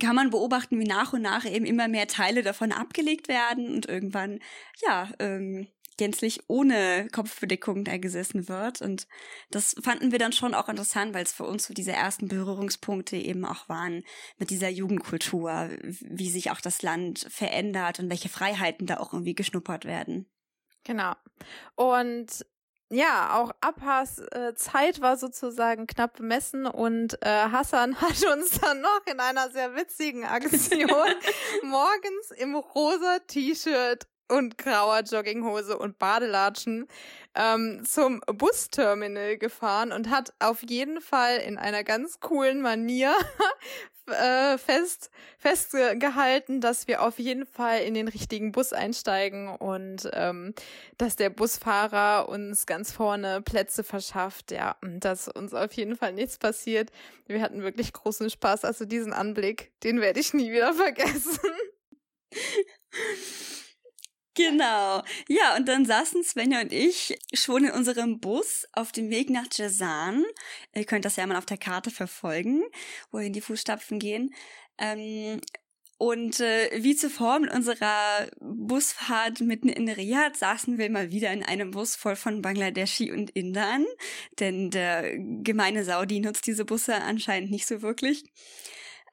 [0.00, 3.86] kann man beobachten, wie nach und nach eben immer mehr Teile davon abgelegt werden und
[3.86, 4.38] irgendwann
[4.82, 5.66] ja ähm,
[6.00, 8.80] gänzlich ohne Kopfbedeckung da gesessen wird.
[8.80, 9.06] Und
[9.50, 13.16] das fanden wir dann schon auch interessant, weil es für uns so diese ersten Berührungspunkte
[13.18, 14.02] eben auch waren
[14.38, 19.34] mit dieser Jugendkultur, wie sich auch das Land verändert und welche Freiheiten da auch irgendwie
[19.34, 20.26] geschnuppert werden.
[20.84, 21.12] Genau.
[21.74, 22.46] Und
[22.88, 28.80] ja, auch Abhas äh, Zeit war sozusagen knapp bemessen und äh, Hassan hat uns dann
[28.80, 30.88] noch in einer sehr witzigen Aktion
[31.62, 36.86] morgens im rosa T-Shirt und grauer Jogginghose und Badelatschen
[37.34, 43.14] ähm, zum Busterminal gefahren und hat auf jeden Fall in einer ganz coolen Manier
[44.06, 50.54] äh, fest festgehalten, dass wir auf jeden Fall in den richtigen Bus einsteigen und ähm,
[50.98, 54.50] dass der Busfahrer uns ganz vorne Plätze verschafft.
[54.50, 56.90] Ja, dass uns auf jeden Fall nichts passiert.
[57.26, 58.64] Wir hatten wirklich großen Spaß.
[58.64, 61.38] Also diesen Anblick, den werde ich nie wieder vergessen.
[64.34, 65.02] Genau.
[65.28, 69.46] Ja, und dann saßen Svenja und ich schon in unserem Bus auf dem Weg nach
[69.52, 70.24] Jazan.
[70.74, 72.62] Ihr könnt das ja mal auf der Karte verfolgen,
[73.10, 74.32] wohin die Fußstapfen gehen.
[74.78, 75.40] Ähm,
[75.98, 81.42] und äh, wie zuvor mit unserer Busfahrt mitten in Riyadh saßen wir mal wieder in
[81.42, 83.84] einem Bus voll von Bangladeschi und Indern,
[84.38, 88.24] denn der gemeine Saudi nutzt diese Busse anscheinend nicht so wirklich.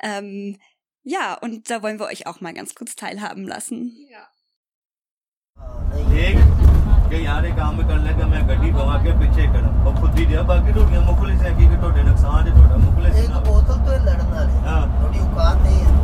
[0.02, 0.58] Ähm,
[1.04, 4.08] ja, und da wollen wir euch auch mal ganz kurz teilhaben lassen.
[4.10, 4.30] Ja.
[7.10, 10.26] ਕਿ ਯਾਰ ਇਹ ਕੰਮ ਕਰਨ ਲੱਗਾ ਮੈਂ ਗੱਡੀ ਦਵਾ ਕੇ ਪਿੱਛੇ ਕਰਨ ਉਹ ਖੁਦ ਹੀ
[10.26, 14.26] ਦਿਆ ਬਾਕੀ ਤੁਹਾਡੀਆਂ ਮੁਖਲਿਸ ਹੈ ਕਿ ਤੁਹਾਡੇ ਨੁਕਸਾਨ ਤੇ ਤੁਹਾਡਾ ਮੁਖਲਿਸ ਇੱਕ ਬੋਤਲ ਤੋਂ ਲੜਨ
[14.26, 15.96] ਵਾਲੇ ਹਾਂ ਤੁਹਾਡੀ ਔਕਾਤ ਨਹੀਂ ਹੈ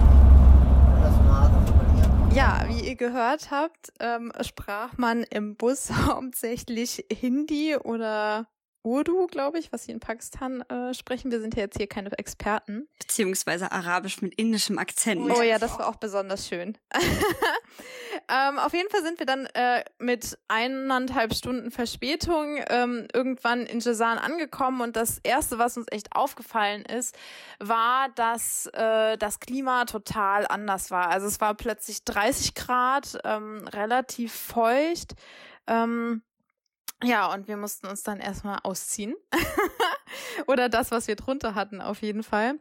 [2.35, 8.45] Ja, wie ihr gehört habt, ähm, sprach man im Bus hauptsächlich Hindi oder
[8.83, 11.31] Urdu, glaube ich, was sie in Pakistan äh, sprechen.
[11.31, 12.87] Wir sind ja jetzt hier keine Experten.
[12.99, 15.21] Beziehungsweise Arabisch mit indischem Akzent.
[15.21, 16.77] Oh ja, das war auch besonders schön.
[18.29, 23.79] ähm, auf jeden Fall sind wir dann äh, mit eineinhalb Stunden Verspätung ähm, irgendwann in
[23.79, 27.15] Jazan angekommen und das erste, was uns echt aufgefallen ist,
[27.59, 31.09] war, dass äh, das Klima total anders war.
[31.09, 35.13] Also es war plötzlich 30 Grad, ähm, relativ feucht.
[35.67, 36.21] Ähm,
[37.03, 39.15] ja, und wir mussten uns dann erstmal ausziehen.
[40.47, 42.59] Oder das, was wir drunter hatten, auf jeden Fall.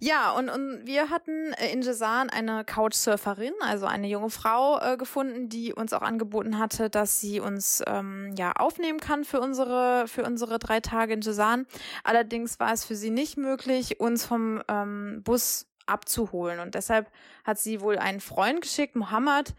[0.00, 4.96] Ja, und, und wir hatten äh, in Jesan eine Couchsurferin, also eine junge Frau äh,
[4.96, 10.06] gefunden, die uns auch angeboten hatte, dass sie uns ähm, ja aufnehmen kann für unsere
[10.06, 11.66] für unsere drei Tage in Jesan.
[12.02, 17.10] Allerdings war es für sie nicht möglich, uns vom ähm, Bus abzuholen und deshalb
[17.44, 19.54] hat sie wohl einen Freund geschickt, Mohammed,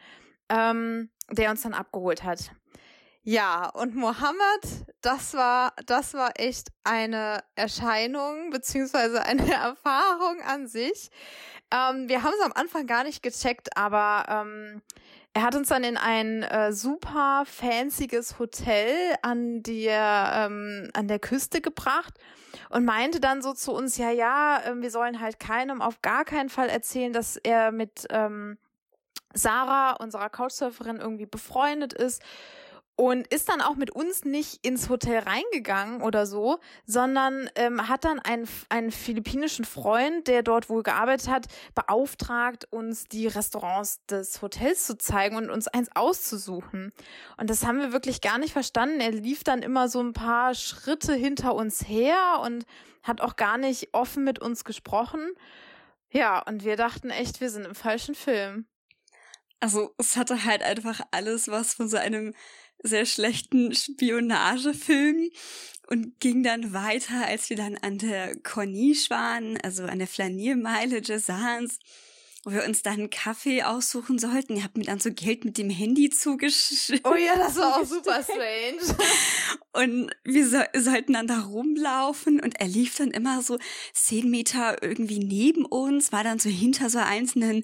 [0.49, 2.51] ähm, der uns dann abgeholt hat.
[3.27, 11.09] Ja, und Mohammed, das war, das war echt eine Erscheinung beziehungsweise eine Erfahrung an sich.
[11.71, 14.83] Ähm, wir haben es am Anfang gar nicht gecheckt, aber ähm,
[15.33, 21.17] er hat uns dann in ein äh, super fancyes Hotel an der ähm, an der
[21.17, 22.13] Küste gebracht
[22.69, 26.25] und meinte dann so zu uns, ja, ja, äh, wir sollen halt keinem auf gar
[26.25, 28.59] keinen Fall erzählen, dass er mit ähm,
[29.33, 32.21] Sarah, unserer Couchsurferin, irgendwie befreundet ist
[32.95, 38.05] und ist dann auch mit uns nicht ins Hotel reingegangen oder so, sondern ähm, hat
[38.05, 44.41] dann einen, einen philippinischen Freund, der dort wohl gearbeitet hat, beauftragt, uns die Restaurants des
[44.41, 46.93] Hotels zu zeigen und uns eins auszusuchen.
[47.38, 49.01] Und das haben wir wirklich gar nicht verstanden.
[49.01, 52.65] Er lief dann immer so ein paar Schritte hinter uns her und
[53.03, 55.31] hat auch gar nicht offen mit uns gesprochen.
[56.10, 58.67] Ja, und wir dachten echt, wir sind im falschen Film.
[59.60, 62.34] Also es hatte halt einfach alles was von so einem
[62.83, 65.29] sehr schlechten Spionagefilm
[65.88, 71.01] und ging dann weiter, als wir dann an der Corniche waren, also an der Flaniermeile
[71.01, 71.79] Jezans,
[72.43, 74.55] wo wir uns dann einen Kaffee aussuchen sollten.
[74.55, 77.05] Ihr habt mir dann so Geld mit dem Handy zugeschickt.
[77.05, 78.97] Oh ja, das war auch super strange.
[79.73, 83.57] und wir so, sollten dann da rumlaufen und er lief dann immer so
[83.93, 87.63] zehn Meter irgendwie neben uns, war dann so hinter so einzelnen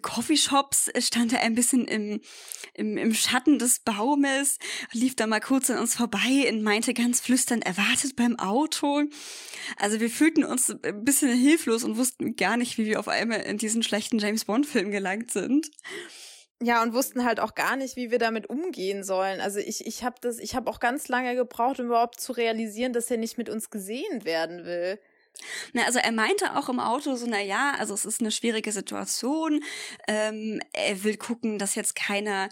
[0.00, 2.20] Coffeeshops stand er ein bisschen im,
[2.72, 4.58] im, im Schatten des Baumes,
[4.92, 9.02] lief da mal kurz an uns vorbei und meinte ganz flüsternd, er wartet beim Auto.
[9.76, 13.40] Also wir fühlten uns ein bisschen hilflos und wussten gar nicht, wie wir auf einmal
[13.40, 15.70] in diesen schlechten James Bond-Film gelangt sind.
[16.62, 19.40] Ja, und wussten halt auch gar nicht, wie wir damit umgehen sollen.
[19.40, 22.94] Also ich, ich habe das, ich habe auch ganz lange gebraucht, um überhaupt zu realisieren,
[22.94, 24.98] dass er nicht mit uns gesehen werden will.
[25.72, 28.72] Na, also er meinte auch im Auto so, na ja, also es ist eine schwierige
[28.72, 29.62] Situation.
[30.08, 32.48] Ähm, er will gucken, dass jetzt keiner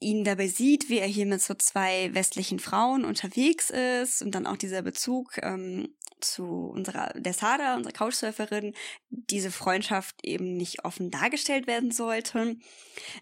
[0.00, 4.46] ihn dabei sieht, wie er hier mit so zwei westlichen Frauen unterwegs ist und dann
[4.46, 8.74] auch dieser Bezug ähm, zu unserer, der Sada, unserer Couchsurferin,
[9.10, 12.56] diese Freundschaft eben nicht offen dargestellt werden sollte.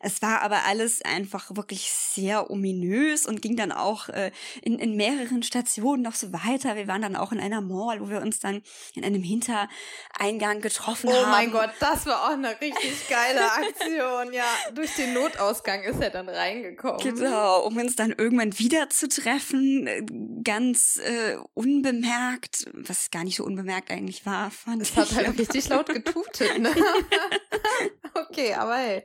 [0.00, 4.30] Es war aber alles einfach wirklich sehr ominös und ging dann auch äh,
[4.62, 6.76] in, in mehreren Stationen noch so weiter.
[6.76, 8.62] Wir waren dann auch in einer Mall, wo wir uns dann
[8.94, 11.24] in einem Hintereingang getroffen oh haben.
[11.24, 14.32] Oh mein Gott, das war auch eine richtig geile Aktion.
[14.32, 17.00] ja, durch den Notausgang ist er dann reingekommen.
[17.00, 20.02] Genau, um uns dann irgendwann wieder zu treffen, äh,
[20.42, 24.94] ganz äh, unbemerkt was gar nicht so unbemerkt eigentlich war, fand das ich.
[24.94, 26.74] Das hat halt richtig laut getutet, ne?
[28.14, 29.04] okay, aber hey.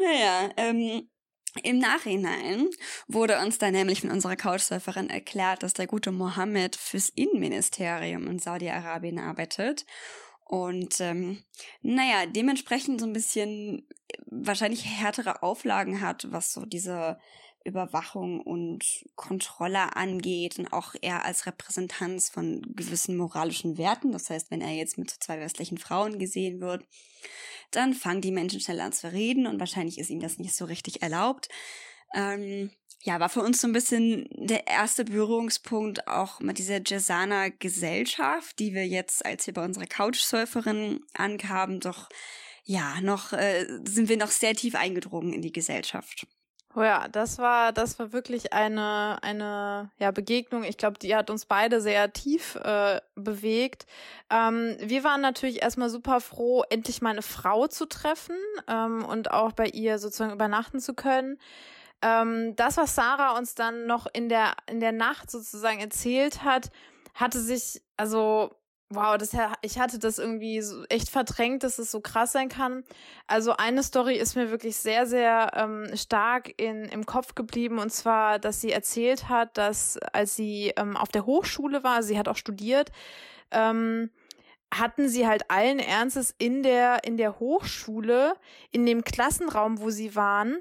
[0.00, 1.08] Naja, ähm,
[1.62, 2.68] im Nachhinein
[3.08, 8.38] wurde uns dann nämlich von unserer Couchsurferin erklärt, dass der gute Mohammed fürs Innenministerium in
[8.38, 9.84] Saudi-Arabien arbeitet
[10.52, 11.42] und ähm,
[11.80, 13.88] naja, dementsprechend so ein bisschen
[14.26, 17.18] wahrscheinlich härtere Auflagen hat, was so diese
[17.64, 24.12] Überwachung und Kontrolle angeht und auch er als Repräsentanz von gewissen moralischen Werten.
[24.12, 26.84] Das heißt, wenn er jetzt mit zwei westlichen Frauen gesehen wird,
[27.70, 30.64] dann fangen die Menschen schnell an zu reden und wahrscheinlich ist ihm das nicht so
[30.64, 31.48] richtig erlaubt.
[32.14, 32.70] Ähm,
[33.04, 38.58] ja, war für uns so ein bisschen der erste Berührungspunkt auch mit dieser Jasana Gesellschaft,
[38.58, 42.08] die wir jetzt, als wir bei unserer Couchsurferin ankamen, doch
[42.64, 46.26] ja, noch äh, sind wir noch sehr tief eingedrungen in die Gesellschaft.
[46.74, 50.64] Oh ja, das war, das war wirklich eine, eine ja, Begegnung.
[50.64, 53.84] Ich glaube, die hat uns beide sehr tief äh, bewegt.
[54.30, 58.36] Ähm, wir waren natürlich erstmal super froh, endlich mal eine Frau zu treffen
[58.68, 61.38] ähm, und auch bei ihr sozusagen übernachten zu können.
[62.00, 66.70] Ähm, das, was Sarah uns dann noch in der, in der Nacht sozusagen erzählt hat,
[67.14, 68.56] hatte sich, also
[68.94, 69.30] Wow, das,
[69.62, 72.84] ich hatte das irgendwie so echt verdrängt, dass es so krass sein kann.
[73.26, 77.90] Also eine Story ist mir wirklich sehr, sehr ähm, stark in, im Kopf geblieben und
[77.90, 82.28] zwar, dass sie erzählt hat, dass als sie ähm, auf der Hochschule war, sie hat
[82.28, 82.92] auch studiert,
[83.50, 84.10] ähm,
[84.74, 88.34] hatten sie halt allen Ernstes in der, in der Hochschule,
[88.72, 90.58] in dem Klassenraum, wo sie waren,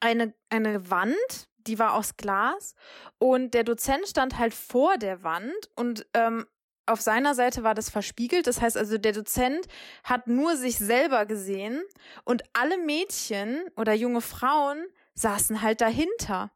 [0.00, 2.74] eine, eine Wand, die war aus Glas
[3.18, 6.46] und der Dozent stand halt vor der Wand und ähm,
[6.88, 8.46] auf seiner Seite war das verspiegelt.
[8.46, 9.66] Das heißt also, der Dozent
[10.04, 11.82] hat nur sich selber gesehen
[12.24, 14.84] und alle Mädchen oder junge Frauen
[15.14, 16.50] saßen halt dahinter.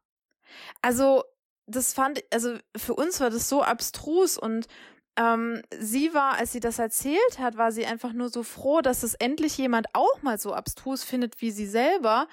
[0.81, 1.23] Also,
[1.65, 4.67] das fand, also für uns war das so abstrus und
[5.15, 9.03] ähm, sie war, als sie das erzählt hat, war sie einfach nur so froh, dass
[9.03, 12.27] es endlich jemand auch mal so abstrus findet wie sie selber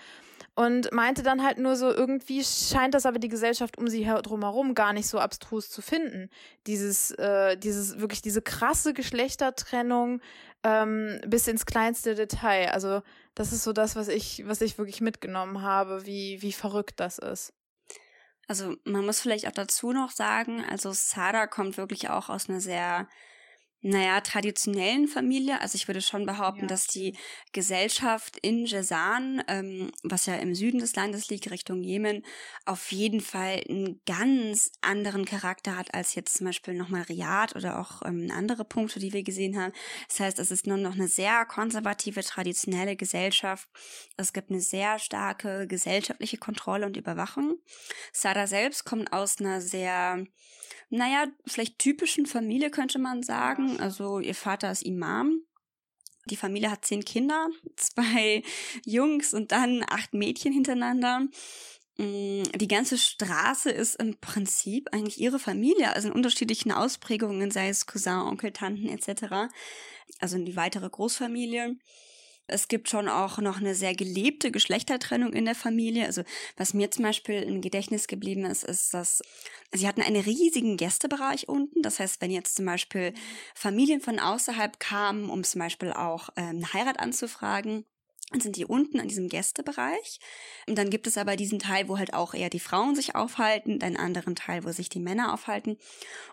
[0.54, 4.74] und meinte dann halt nur so, irgendwie scheint das aber die Gesellschaft um sie drumherum
[4.74, 6.28] gar nicht so abstrus zu finden.
[6.66, 10.20] Dieses, äh, dieses, wirklich diese krasse Geschlechtertrennung
[10.62, 12.70] ähm, bis ins kleinste Detail.
[12.72, 13.02] Also
[13.34, 17.18] das ist so das, was ich, was ich wirklich mitgenommen habe, wie, wie verrückt das
[17.18, 17.54] ist.
[18.48, 22.60] Also man muss vielleicht auch dazu noch sagen, also Sarah kommt wirklich auch aus einer
[22.60, 23.08] sehr
[23.82, 25.60] naja, traditionellen Familie.
[25.60, 26.66] Also ich würde schon behaupten, ja.
[26.66, 27.16] dass die
[27.52, 32.24] Gesellschaft in Jezan, ähm, was ja im Süden des Landes liegt, Richtung Jemen,
[32.66, 37.78] auf jeden Fall einen ganz anderen Charakter hat als jetzt zum Beispiel nochmal Riyadh oder
[37.78, 39.72] auch ähm, andere Punkte, die wir gesehen haben.
[40.08, 43.68] Das heißt, es ist nur noch eine sehr konservative, traditionelle Gesellschaft.
[44.16, 47.56] Es gibt eine sehr starke gesellschaftliche Kontrolle und Überwachung.
[48.12, 50.24] Sada selbst kommt aus einer sehr
[50.88, 53.80] naja, vielleicht typischen Familie könnte man sagen.
[53.80, 55.42] Also ihr Vater ist Imam.
[56.26, 58.42] Die Familie hat zehn Kinder, zwei
[58.84, 61.26] Jungs und dann acht Mädchen hintereinander.
[61.98, 67.68] Mm, die ganze Straße ist im Prinzip eigentlich ihre Familie, also in unterschiedlichen Ausprägungen, sei
[67.68, 69.52] es Cousin, Onkel, Tanten etc.
[70.18, 71.76] Also die weitere Großfamilie.
[72.50, 76.06] Es gibt schon auch noch eine sehr gelebte Geschlechtertrennung in der Familie.
[76.06, 76.22] Also
[76.56, 79.22] was mir zum Beispiel im Gedächtnis geblieben ist, ist, dass
[79.72, 81.82] sie hatten einen riesigen Gästebereich unten.
[81.82, 83.14] Das heißt, wenn jetzt zum Beispiel
[83.54, 87.84] Familien von außerhalb kamen, um zum Beispiel auch ähm, Heirat anzufragen,
[88.30, 90.20] dann sind die unten an diesem Gästebereich.
[90.68, 93.82] Und dann gibt es aber diesen Teil, wo halt auch eher die Frauen sich aufhalten,
[93.82, 95.72] einen anderen Teil, wo sich die Männer aufhalten.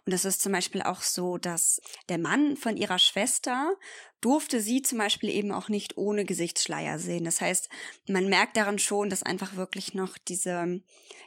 [0.06, 3.76] Und das ist zum Beispiel auch so, dass der Mann von ihrer Schwester
[4.22, 7.24] durfte sie zum Beispiel eben auch nicht ohne Gesichtsschleier sehen.
[7.24, 7.70] Das heißt,
[8.08, 10.82] man merkt daran schon, dass einfach wirklich noch diese,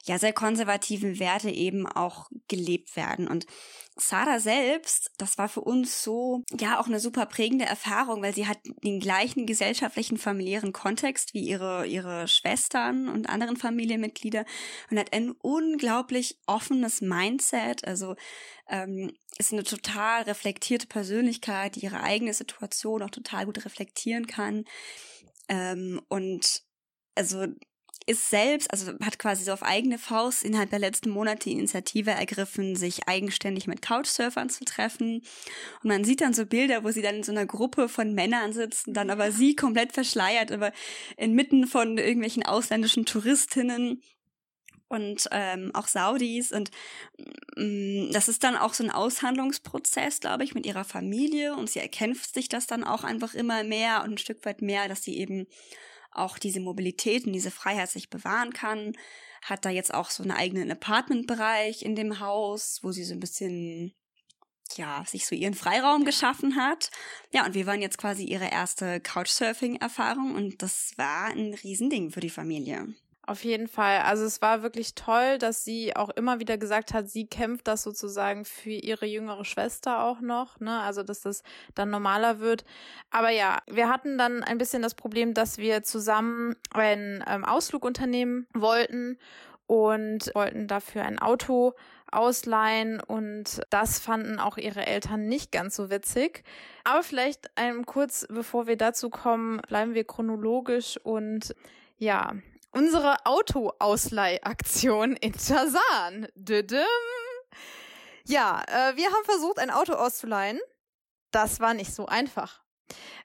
[0.04, 3.28] ja, sehr konservativen Werte eben auch gelebt werden.
[3.28, 3.46] Und
[3.96, 8.46] Sarah selbst, das war für uns so, ja, auch eine super prägende Erfahrung, weil sie
[8.46, 14.44] hat den gleichen gesellschaftlichen familiären Kontext wie ihre, ihre Schwestern und anderen Familienmitglieder
[14.90, 18.16] und hat ein unglaublich offenes Mindset, also
[18.70, 24.64] ähm, ist eine total reflektierte Persönlichkeit, die ihre eigene Situation auch total gut reflektieren kann.
[25.48, 26.62] Ähm, und
[27.14, 27.46] also
[28.06, 32.10] ist selbst, also hat quasi so auf eigene Faust innerhalb der letzten Monate die Initiative
[32.10, 35.22] ergriffen, sich eigenständig mit Couchsurfern zu treffen.
[35.82, 38.52] Und man sieht dann so Bilder, wo sie dann in so einer Gruppe von Männern
[38.52, 40.72] sitzen, dann aber sie komplett verschleiert, aber
[41.16, 44.02] inmitten von irgendwelchen ausländischen Touristinnen
[44.90, 46.52] und ähm, auch Saudis.
[46.52, 46.70] Und
[47.56, 51.54] mm, das ist dann auch so ein Aushandlungsprozess, glaube ich, mit ihrer Familie.
[51.54, 54.88] Und sie erkämpft sich das dann auch einfach immer mehr und ein Stück weit mehr,
[54.88, 55.46] dass sie eben
[56.12, 58.92] auch diese Mobilität und diese Freiheit sich bewahren kann.
[59.42, 63.20] Hat da jetzt auch so einen eigenen Apartmentbereich in dem Haus, wo sie so ein
[63.20, 63.94] bisschen
[64.76, 66.90] ja, sich so ihren Freiraum geschaffen hat.
[67.32, 72.20] Ja, und wir waren jetzt quasi ihre erste Couchsurfing-Erfahrung und das war ein Riesending für
[72.20, 72.94] die Familie.
[73.30, 74.00] Auf jeden Fall.
[74.00, 77.84] Also es war wirklich toll, dass sie auch immer wieder gesagt hat, sie kämpft das
[77.84, 80.80] sozusagen für ihre jüngere Schwester auch noch, ne?
[80.80, 81.44] Also dass das
[81.76, 82.64] dann normaler wird.
[83.12, 87.84] Aber ja, wir hatten dann ein bisschen das Problem, dass wir zusammen einen ähm, Ausflug
[87.84, 89.16] unternehmen wollten
[89.68, 91.74] und wollten dafür ein Auto
[92.10, 96.42] ausleihen und das fanden auch ihre Eltern nicht ganz so witzig.
[96.82, 101.54] Aber vielleicht ähm, kurz bevor wir dazu kommen, bleiben wir chronologisch und
[101.96, 102.32] ja,
[102.72, 106.28] unsere Autoausleihaktion in Chazan.
[108.26, 110.60] Ja, äh, wir haben versucht, ein Auto auszuleihen.
[111.30, 112.62] Das war nicht so einfach.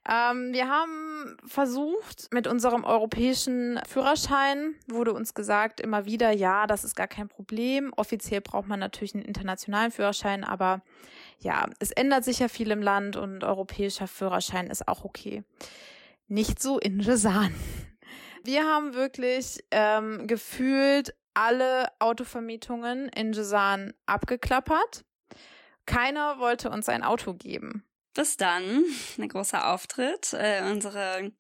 [0.08, 6.84] Ähm, wir haben versucht, mit unserem europäischen Führerschein wurde uns gesagt immer wieder, ja, das
[6.84, 7.92] ist gar kein Problem.
[7.96, 10.82] Offiziell braucht man natürlich einen internationalen Führerschein, aber
[11.40, 15.44] ja, es ändert sich ja viel im Land und europäischer Führerschein ist auch okay.
[16.28, 17.54] Nicht so in Jesan.
[18.46, 25.04] Wir haben wirklich ähm, gefühlt alle Autovermietungen in Jesan abgeklappert.
[25.88, 27.84] Keiner wollte uns ein Auto geben.
[28.14, 28.84] Bis dann,
[29.18, 30.34] ein großer Auftritt.
[30.34, 31.32] Äh, unsere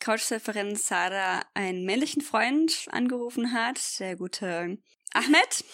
[0.00, 4.78] Couchsurferin Sarah einen männlichen Freund angerufen hat, der gute
[5.12, 5.64] Ahmed.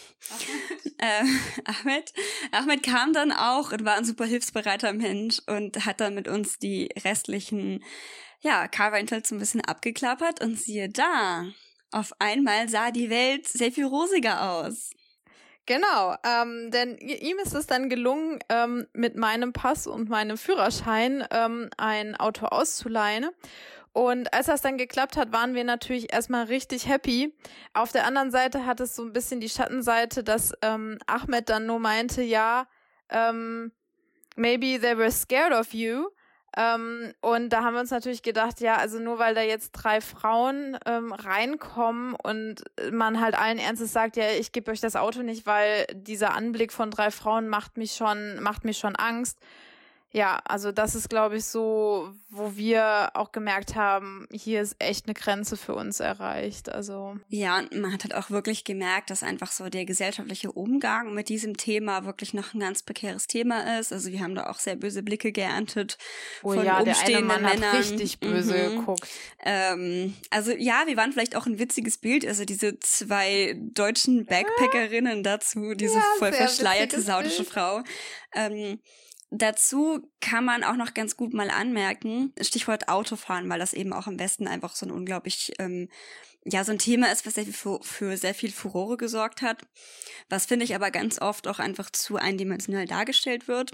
[0.99, 1.25] äh,
[1.67, 2.13] Ahmed.
[2.51, 6.59] Ahmed kam dann auch und war ein super hilfsbereiter Mensch und hat dann mit uns
[6.59, 7.85] die restlichen
[8.41, 11.47] ja, Car Rental so ein bisschen abgeklappert und siehe da,
[11.91, 14.91] auf einmal sah die Welt sehr viel rosiger aus.
[15.67, 21.25] Genau, ähm, denn ihm ist es dann gelungen, ähm, mit meinem Pass und meinem Führerschein
[21.31, 23.29] ähm, ein Auto auszuleihen.
[23.93, 27.35] Und als das dann geklappt hat, waren wir natürlich erstmal richtig happy.
[27.75, 31.67] Auf der anderen Seite hat es so ein bisschen die Schattenseite, dass ähm, Ahmed dann
[31.67, 32.67] nur meinte, ja,
[33.09, 33.73] ähm,
[34.37, 36.09] maybe they were scared of you.
[36.57, 40.01] Ähm, und da haben wir uns natürlich gedacht, ja, also nur weil da jetzt drei
[40.01, 45.23] Frauen ähm, reinkommen und man halt allen Ernstes sagt, ja, ich gebe euch das Auto
[45.23, 49.39] nicht, weil dieser Anblick von drei Frauen macht mich schon, macht mich schon Angst
[50.13, 55.07] ja, also das ist, glaube ich, so, wo wir auch gemerkt haben, hier ist echt
[55.07, 56.69] eine Grenze für uns erreicht.
[56.69, 61.15] Also ja, und man hat halt auch wirklich gemerkt, dass einfach so der gesellschaftliche Umgang
[61.15, 63.93] mit diesem Thema wirklich noch ein ganz prekäres Thema ist.
[63.93, 65.97] Also wir haben da auch sehr böse Blicke geerntet
[66.43, 67.73] oh, von ja, umstehenden der eine Mann Männern.
[67.73, 68.79] Hat richtig böse mhm.
[68.79, 69.07] geguckt.
[69.45, 72.27] Ähm, also ja, wir waren vielleicht auch ein witziges Bild.
[72.27, 77.49] Also diese zwei deutschen Backpackerinnen dazu, diese ja, voll verschleierte saudische Bild.
[77.49, 77.83] Frau.
[78.35, 78.81] Ähm,
[79.31, 84.09] Dazu kann man auch noch ganz gut mal anmerken, Stichwort Autofahren, weil das eben auch
[84.09, 85.89] im Westen einfach so ein unglaublich ähm,
[86.45, 89.63] ja so ein Thema ist, was sehr für, für sehr viel Furore gesorgt hat,
[90.31, 93.73] was finde ich aber ganz oft auch einfach zu eindimensional dargestellt wird.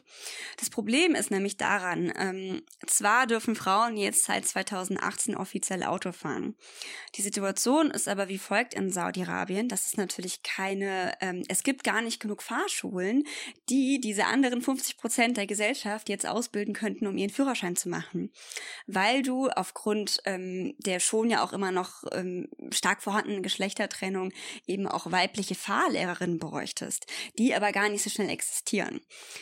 [0.58, 6.56] Das Problem ist nämlich daran, ähm, zwar dürfen Frauen jetzt seit 2018 offiziell Auto fahren.
[7.14, 11.84] Die Situation ist aber wie folgt in Saudi-Arabien, dass es natürlich keine, ähm, es gibt
[11.84, 13.24] gar nicht genug Fahrschulen,
[13.68, 18.32] die diese anderen 50 Prozent der Gesellschaft jetzt ausbilden könnten, um ihren Führerschein zu machen,
[18.86, 24.32] weil du aufgrund ähm, der schon ja auch immer noch ähm, stark vorhandenen Geschlechtertrennung
[24.66, 27.06] eben auch weibliche Fahrlehrerinnen bräuchtest,
[27.38, 29.00] die aber gar nicht so schnell existieren.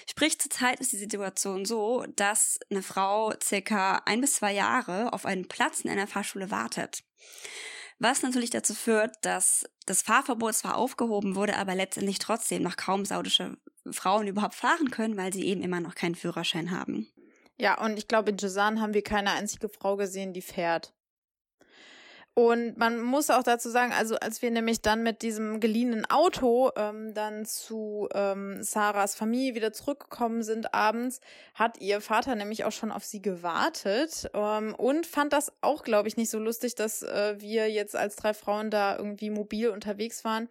[0.08, 5.26] Sprich, zurzeit ist die Situation so, dass eine Frau circa ein bis zwei Jahre auf
[5.26, 7.04] einen Platz in einer Fahrschule wartet.
[7.98, 13.04] Was natürlich dazu führt, dass das Fahrverbot zwar aufgehoben wurde, aber letztendlich trotzdem noch kaum
[13.04, 13.56] saudische
[13.90, 17.08] Frauen überhaupt fahren können, weil sie eben immer noch keinen Führerschein haben.
[17.56, 20.92] Ja, und ich glaube, in Jazan haben wir keine einzige Frau gesehen, die fährt.
[22.34, 26.72] Und man muss auch dazu sagen, also als wir nämlich dann mit diesem geliehenen Auto
[26.74, 31.20] ähm, dann zu ähm, Sarahs Familie wieder zurückgekommen sind abends,
[31.54, 36.08] hat ihr Vater nämlich auch schon auf sie gewartet ähm, und fand das auch, glaube
[36.08, 40.24] ich, nicht so lustig, dass äh, wir jetzt als drei Frauen da irgendwie mobil unterwegs
[40.24, 40.48] waren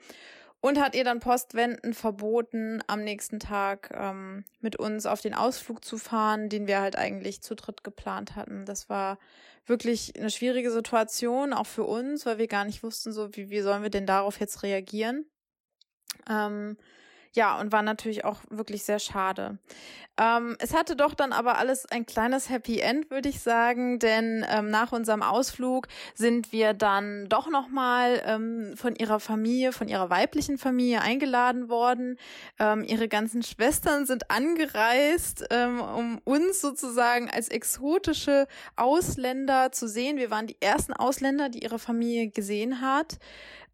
[0.64, 5.84] und hat ihr dann postwendend verboten, am nächsten Tag ähm, mit uns auf den Ausflug
[5.84, 8.64] zu fahren, den wir halt eigentlich zu dritt geplant hatten.
[8.64, 9.20] Das war
[9.66, 13.59] wirklich eine schwierige Situation, auch für uns, weil wir gar nicht wussten, so wie, wie
[13.59, 15.26] sollen wir denn darauf jetzt reagieren.
[16.30, 16.78] Ähm,
[17.34, 19.57] ja, und war natürlich auch wirklich sehr schade.
[20.15, 24.45] Ähm, es hatte doch dann aber alles ein kleines Happy End, würde ich sagen, denn
[24.47, 30.11] ähm, nach unserem Ausflug sind wir dann doch nochmal ähm, von ihrer Familie, von ihrer
[30.11, 32.19] weiblichen Familie eingeladen worden.
[32.59, 40.17] Ähm, ihre ganzen Schwestern sind angereist, ähm, um uns sozusagen als exotische Ausländer zu sehen.
[40.17, 43.17] Wir waren die ersten Ausländer, die ihre Familie gesehen hat.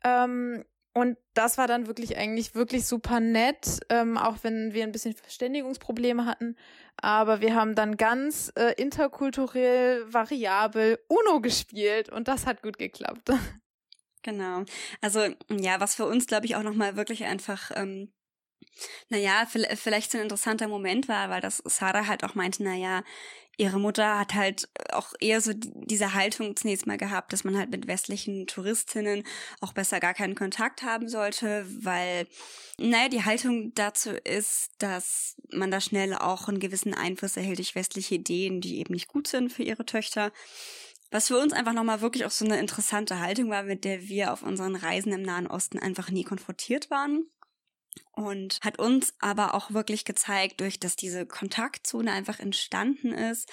[0.05, 0.63] Ähm,
[0.99, 5.13] und das war dann wirklich eigentlich wirklich super nett, ähm, auch wenn wir ein bisschen
[5.13, 6.55] Verständigungsprobleme hatten.
[6.97, 13.29] Aber wir haben dann ganz äh, interkulturell variabel UNO gespielt und das hat gut geklappt.
[14.21, 14.65] Genau.
[14.99, 18.11] Also ja, was für uns, glaube ich, auch nochmal wirklich einfach ähm,
[19.09, 19.45] naja,
[19.75, 23.03] vielleicht so ein interessanter Moment war, weil das Sarah halt auch meinte, naja,
[23.59, 27.69] ihre Mutter hat halt auch eher so diese Haltung zunächst mal gehabt, dass man halt
[27.69, 29.23] mit westlichen Touristinnen
[29.59, 32.25] auch besser gar keinen Kontakt haben sollte, weil,
[32.79, 37.75] naja, die Haltung dazu ist, dass man da schnell auch einen gewissen Einfluss erhält durch
[37.75, 40.31] westliche Ideen, die eben nicht gut sind für ihre Töchter.
[41.11, 44.31] Was für uns einfach nochmal wirklich auch so eine interessante Haltung war, mit der wir
[44.31, 47.25] auf unseren Reisen im Nahen Osten einfach nie konfrontiert waren
[48.11, 53.49] und hat uns aber auch wirklich gezeigt, durch dass diese Kontaktzone einfach entstanden ist,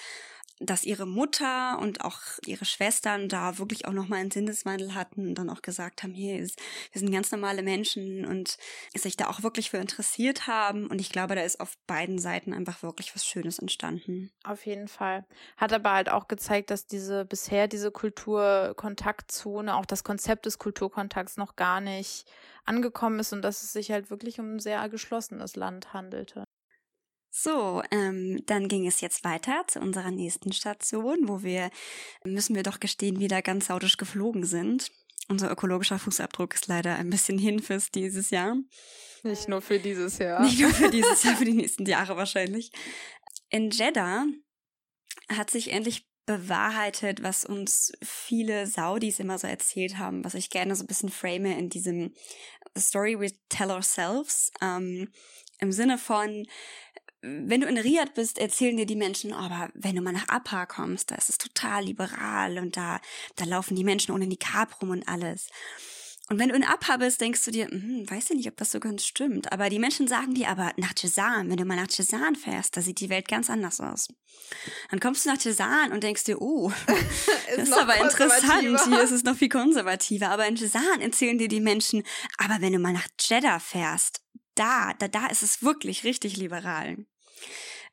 [0.59, 5.35] dass ihre Mutter und auch ihre Schwestern da wirklich auch nochmal einen Sinneswandel hatten und
[5.35, 6.47] dann auch gesagt haben, hier wir
[6.93, 8.57] sind ganz normale Menschen und
[8.95, 10.87] sich da auch wirklich für interessiert haben.
[10.87, 14.31] Und ich glaube, da ist auf beiden Seiten einfach wirklich was Schönes entstanden.
[14.43, 15.25] Auf jeden Fall.
[15.57, 21.37] Hat aber halt auch gezeigt, dass diese bisher diese Kulturkontaktzone, auch das Konzept des Kulturkontakts
[21.37, 22.25] noch gar nicht
[22.65, 26.46] angekommen ist und dass es sich halt wirklich um ein sehr geschlossenes Land handelte.
[27.47, 31.69] So, ähm, dann ging es jetzt weiter zu unserer nächsten Station, wo wir,
[32.25, 34.91] müssen wir doch gestehen, wieder ganz saudisch geflogen sind.
[35.29, 38.57] Unser ökologischer Fußabdruck ist leider ein bisschen hinfest dieses Jahr.
[39.23, 40.41] Nicht nur für dieses Jahr.
[40.43, 42.69] Nicht nur für dieses Jahr, für die nächsten Jahre wahrscheinlich.
[43.49, 44.25] In Jeddah
[45.29, 50.75] hat sich endlich bewahrheitet, was uns viele Saudis immer so erzählt haben, was ich gerne
[50.75, 52.13] so ein bisschen frame in diesem
[52.77, 55.07] Story we tell ourselves, ähm,
[55.59, 56.45] im Sinne von,
[57.21, 60.29] wenn du in Riyadh bist, erzählen dir die Menschen, oh, aber wenn du mal nach
[60.29, 62.99] Abha kommst, da ist es total liberal und da,
[63.35, 65.49] da laufen die Menschen ohne Nikab rum und alles.
[66.29, 68.71] Und wenn du in Abha bist, denkst du dir, hm, weiß ja nicht, ob das
[68.71, 69.51] so ganz stimmt.
[69.53, 72.81] Aber die Menschen sagen dir aber nach Cezanne, wenn du mal nach Cezanne fährst, da
[72.81, 74.09] sieht die Welt ganz anders aus.
[74.91, 76.71] Dann kommst du nach Cezanne und denkst dir, oh,
[77.55, 80.29] das ist aber interessant, hier ist es noch viel konservativer.
[80.29, 82.03] Aber in Cezanne erzählen dir die Menschen,
[82.37, 84.21] aber wenn du mal nach Jeddah fährst,
[84.59, 87.05] da, da, da ist es wirklich richtig liberal.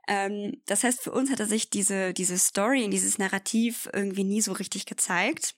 [0.07, 4.41] Ähm, das heißt, für uns hat er sich diese, diese Story, dieses Narrativ irgendwie nie
[4.41, 5.55] so richtig gezeigt.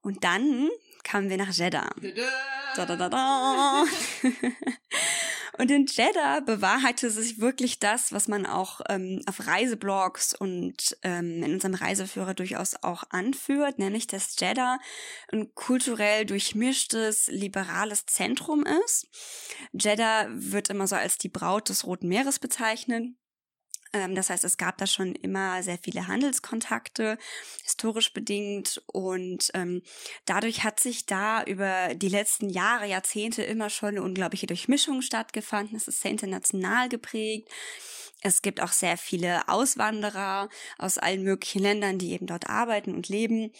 [0.00, 0.68] Und dann
[1.02, 1.90] kamen wir nach Jeddah.
[2.76, 3.84] Da, da, da,
[5.58, 11.42] und in Jeddah bewahrheitete sich wirklich das, was man auch ähm, auf Reiseblogs und ähm,
[11.42, 14.78] in unserem Reiseführer durchaus auch anführt, nämlich dass Jeddah
[15.30, 19.06] ein kulturell durchmischtes, liberales Zentrum ist.
[19.72, 23.04] Jeddah wird immer so als die Braut des Roten Meeres bezeichnet.
[23.92, 27.18] Ähm, das heißt, es gab da schon immer sehr viele Handelskontakte,
[27.62, 28.82] historisch bedingt.
[28.86, 29.82] Und ähm,
[30.24, 35.76] dadurch hat sich da über die letzten Jahre, Jahrzehnte immer schon eine unglaubliche Durchmischung stattgefunden.
[35.76, 37.48] Es ist sehr international geprägt.
[38.22, 40.48] Es gibt auch sehr viele Auswanderer
[40.78, 43.52] aus allen möglichen Ländern, die eben dort arbeiten und leben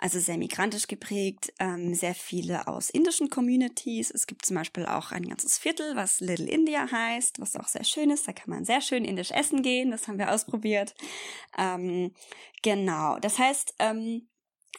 [0.00, 4.10] also sehr migrantisch geprägt, ähm, sehr viele aus indischen Communities.
[4.10, 7.84] Es gibt zum Beispiel auch ein ganzes Viertel, was Little India heißt, was auch sehr
[7.84, 8.26] schön ist.
[8.26, 9.90] Da kann man sehr schön indisch essen gehen.
[9.90, 10.94] Das haben wir ausprobiert.
[11.58, 12.14] Ähm,
[12.62, 13.18] genau.
[13.18, 14.26] Das heißt, ähm,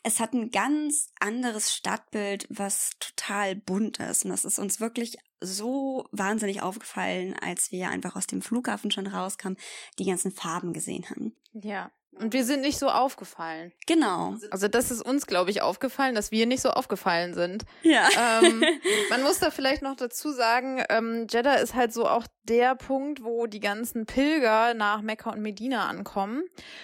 [0.04, 4.26] es hat ein ganz anderes Stadtbild, was total bunt ist.
[4.26, 9.08] Und das ist uns wirklich so wahnsinnig aufgefallen, als wir einfach aus dem Flughafen schon
[9.08, 9.58] rauskamen,
[10.00, 11.36] die ganzen Farben gesehen haben.
[11.54, 11.92] Ja.
[12.20, 13.72] Und wir sind nicht so aufgefallen.
[13.88, 14.36] Genau.
[14.52, 17.64] Also das ist uns, glaube ich, aufgefallen, dass wir nicht so aufgefallen sind.
[17.84, 18.10] Ja.
[18.44, 18.64] Ähm,
[19.10, 23.24] man muss da vielleicht noch dazu sagen, ähm, Jeddah ist halt so auch der Punkt,
[23.24, 26.44] wo die ganzen Pilger nach Mekka und Medina ankommen.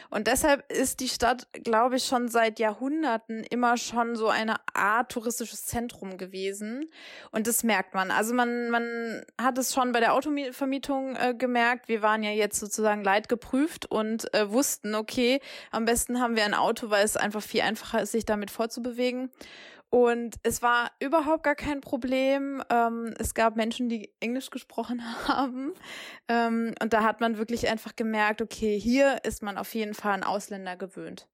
[0.10, 5.12] Und deshalb ist die Stadt, glaube ich, schon seit Jahrhunderten immer schon so eine Art
[5.12, 6.90] touristisches Zentrum gewesen.
[7.32, 8.12] Und das merkt man.
[8.12, 11.90] Also man, man hat es schon bei der Autovermietung äh, gemerkt.
[11.90, 15.42] Wir waren ja jetzt sozusagen leidgeprüft und äh, wussten, okay, okay,
[15.72, 19.32] am besten haben wir ein Auto, weil es einfach viel einfacher ist, sich damit vorzubewegen.
[19.90, 22.62] Und es war überhaupt gar kein Problem.
[22.70, 25.74] Ähm, es gab Menschen, die Englisch gesprochen haben.
[26.28, 30.14] Ähm, und da hat man wirklich einfach gemerkt, okay, hier ist man auf jeden Fall
[30.14, 31.28] ein Ausländer gewöhnt.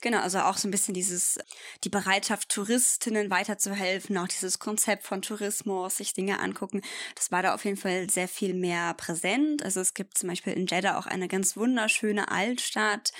[0.00, 1.38] Genau, also auch so ein bisschen dieses,
[1.84, 6.82] die Bereitschaft, Touristinnen weiterzuhelfen, auch dieses Konzept von Tourismus, sich Dinge angucken,
[7.14, 9.62] das war da auf jeden Fall sehr viel mehr präsent.
[9.62, 13.12] Also es gibt zum Beispiel in Jeddah auch eine ganz wunderschöne Altstadt.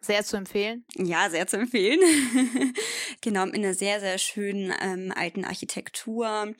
[0.00, 0.84] Sehr zu empfehlen.
[0.94, 2.00] Ja, sehr zu empfehlen.
[3.22, 6.54] genau, in einer sehr, sehr schönen ähm, alten Architektur.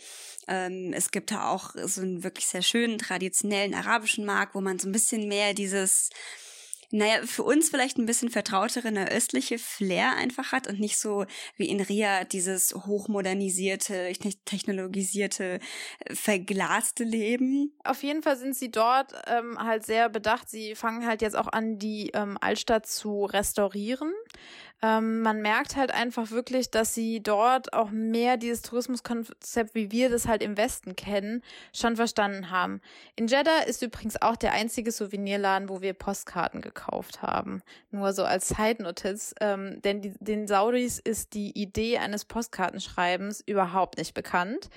[0.48, 4.80] Ähm, es gibt da auch so einen wirklich sehr schönen traditionellen arabischen Markt, wo man
[4.80, 6.10] so ein bisschen mehr dieses
[6.90, 11.26] naja, für uns vielleicht ein bisschen vertrautere, eine östliche Flair einfach hat und nicht so
[11.56, 14.12] wie in Ria dieses hochmodernisierte,
[14.44, 15.60] technologisierte,
[16.00, 17.72] äh, verglaste Leben.
[17.84, 20.48] Auf jeden Fall sind sie dort ähm, halt sehr bedacht.
[20.48, 24.12] Sie fangen halt jetzt auch an, die ähm, Altstadt zu restaurieren.
[24.82, 30.10] Ähm, man merkt halt einfach wirklich, dass sie dort auch mehr dieses Tourismuskonzept, wie wir
[30.10, 31.42] das halt im Westen kennen,
[31.74, 32.82] schon verstanden haben.
[33.16, 37.62] In Jeddah ist übrigens auch der einzige Souvenirladen, wo wir Postkarten gekauft haben.
[37.90, 43.96] Nur so als Zeitnotiz, ähm, denn die, den Saudis ist die Idee eines Postkartenschreibens überhaupt
[43.96, 44.68] nicht bekannt.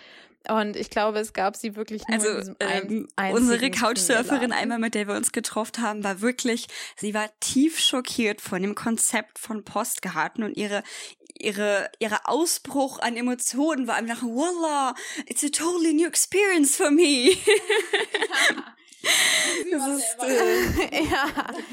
[0.47, 4.51] Und ich glaube, es gab sie wirklich nur also, in diesem ähm, ein, Unsere Couchsurferin
[4.51, 8.73] einmal, mit der wir uns getroffen haben, war wirklich, sie war tief schockiert von dem
[8.73, 10.83] Konzept von Postkarten und ihre
[11.37, 17.35] ihre ihre Ausbruch an Emotionen war einfach, voila, it's a totally new experience for me.
[19.71, 21.27] das ist, äh, ja.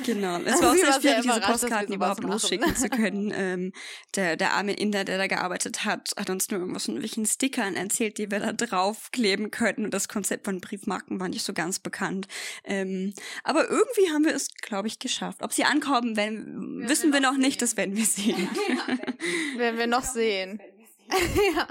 [0.05, 0.39] Genau.
[0.39, 3.33] Es war auch sehr schwierig, diese Postkarten überhaupt losschicken zu können.
[3.35, 3.73] Ähm,
[4.15, 7.75] der, der arme Inder, der da gearbeitet hat, hat uns nur irgendwas von irgendwelchen Stickern
[7.75, 9.85] erzählt, die wir da draufkleben könnten.
[9.85, 12.29] Und das Konzept von Briefmarken war nicht so ganz bekannt.
[12.65, 13.13] Ähm,
[13.43, 15.43] aber irgendwie haben wir es, glaube ich, geschafft.
[15.43, 18.49] Ob sie ankommen, wenn, wissen wir noch, wir noch nicht, das werden wir sehen.
[18.69, 20.61] ja, werden wir noch sehen.
[21.55, 21.69] ja.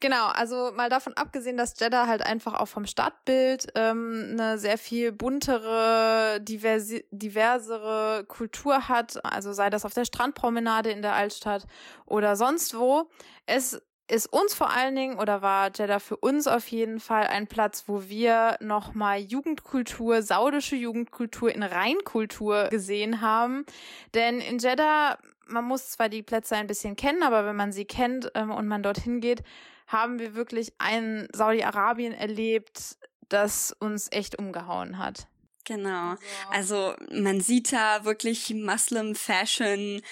[0.00, 4.78] Genau, also mal davon abgesehen, dass Jeddah halt einfach auch vom Stadtbild ähm, eine sehr
[4.78, 11.66] viel buntere, diversi diversere Kultur hat, also sei das auf der Strandpromenade in der Altstadt
[12.06, 13.08] oder sonst wo.
[13.46, 17.46] Es ist uns vor allen Dingen oder war Jeddah für uns auf jeden Fall ein
[17.46, 23.64] Platz, wo wir nochmal Jugendkultur, saudische Jugendkultur in Reinkultur gesehen haben.
[24.12, 25.16] Denn in Jeddah
[25.46, 28.66] man muss zwar die Plätze ein bisschen kennen, aber wenn man sie kennt ähm, und
[28.66, 29.42] man dorthin geht,
[29.86, 32.96] haben wir wirklich ein Saudi-Arabien erlebt,
[33.28, 35.26] das uns echt umgehauen hat.
[35.64, 36.14] Genau.
[36.50, 40.02] Also man sieht da wirklich Muslim Fashion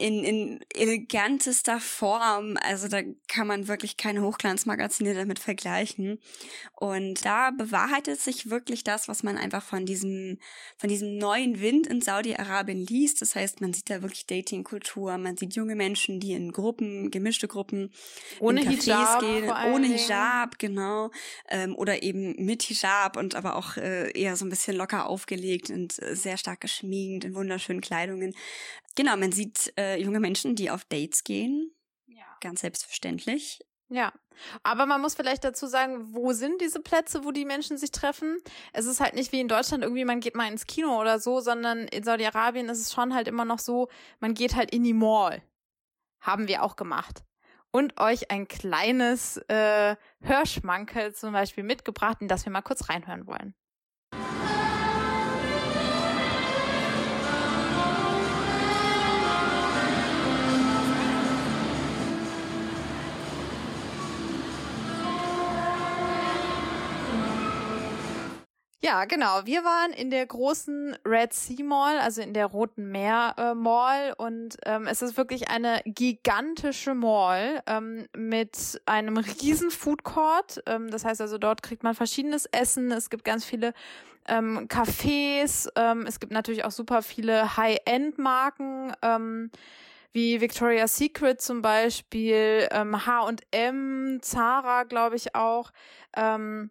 [0.00, 2.56] in, in elegantester Form.
[2.62, 6.18] Also da kann man wirklich keine Hochglanzmagazine damit vergleichen.
[6.74, 10.38] Und da bewahrheitet sich wirklich das, was man einfach von diesem,
[10.78, 13.20] von diesem neuen Wind in Saudi-Arabien liest.
[13.20, 17.46] Das heißt, man sieht da wirklich Datingkultur, man sieht junge Menschen, die in Gruppen, gemischte
[17.46, 17.92] Gruppen,
[18.40, 21.10] ohne Hijab gehen, ohne Hijab, genau,
[21.50, 25.68] ähm, oder eben mit Hijab und aber auch äh, eher so ein bisschen locker aufgelegt
[25.68, 28.34] und äh, sehr stark geschminkt in wunderschönen Kleidungen.
[28.96, 31.72] Genau, man sieht äh, junge Menschen, die auf Dates gehen.
[32.06, 32.24] Ja.
[32.40, 33.60] Ganz selbstverständlich.
[33.88, 34.12] Ja,
[34.62, 38.38] aber man muss vielleicht dazu sagen, wo sind diese Plätze, wo die Menschen sich treffen?
[38.72, 41.40] Es ist halt nicht wie in Deutschland irgendwie, man geht mal ins Kino oder so,
[41.40, 43.88] sondern in Saudi-Arabien ist es schon halt immer noch so,
[44.20, 45.42] man geht halt in die Mall.
[46.20, 47.24] Haben wir auch gemacht.
[47.72, 53.26] Und euch ein kleines äh, Hörschmankel zum Beispiel mitgebracht, in das wir mal kurz reinhören
[53.26, 53.54] wollen.
[68.82, 69.44] Ja, genau.
[69.44, 74.14] Wir waren in der großen Red Sea Mall, also in der Roten Meer äh, Mall
[74.16, 80.62] und ähm, es ist wirklich eine gigantische Mall ähm, mit einem riesen Food Court.
[80.64, 82.90] Ähm, das heißt also, dort kriegt man verschiedenes Essen.
[82.90, 83.74] Es gibt ganz viele
[84.26, 85.68] ähm, Cafés.
[85.76, 88.94] Ähm, es gibt natürlich auch super viele High-End-Marken.
[89.02, 89.50] Ähm,
[90.12, 95.70] wie Victoria's Secret zum Beispiel, ähm, H&M, Zara, glaube ich auch.
[96.16, 96.70] Ähm,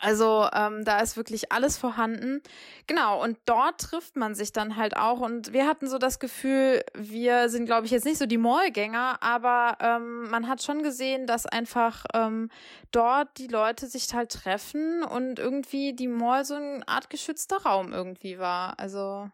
[0.00, 2.42] also ähm, da ist wirklich alles vorhanden.
[2.86, 5.20] Genau, und dort trifft man sich dann halt auch.
[5.20, 9.22] Und wir hatten so das Gefühl, wir sind, glaube ich, jetzt nicht so die Mallgänger,
[9.22, 12.50] aber ähm, man hat schon gesehen, dass einfach ähm,
[12.90, 17.92] dort die Leute sich halt treffen und irgendwie die Mall so eine Art geschützter Raum
[17.92, 18.78] irgendwie war.
[18.78, 19.30] Also.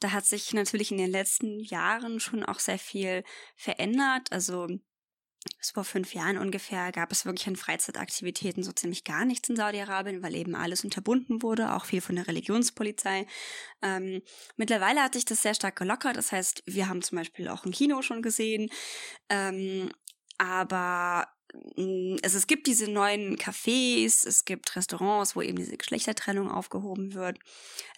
[0.00, 3.22] Da hat sich natürlich in den letzten Jahren schon auch sehr viel
[3.56, 4.32] verändert.
[4.32, 4.66] Also
[5.72, 10.22] vor fünf Jahren ungefähr gab es wirklich an Freizeitaktivitäten so ziemlich gar nichts in Saudi-Arabien,
[10.22, 13.26] weil eben alles unterbunden wurde, auch viel von der Religionspolizei.
[13.80, 14.22] Ähm,
[14.56, 16.16] mittlerweile hat sich das sehr stark gelockert.
[16.16, 18.70] Das heißt, wir haben zum Beispiel auch ein Kino schon gesehen.
[19.28, 19.90] Ähm,
[20.38, 21.28] aber
[22.22, 27.38] also es gibt diese neuen Cafés, es gibt Restaurants, wo eben diese Geschlechtertrennung aufgehoben wird.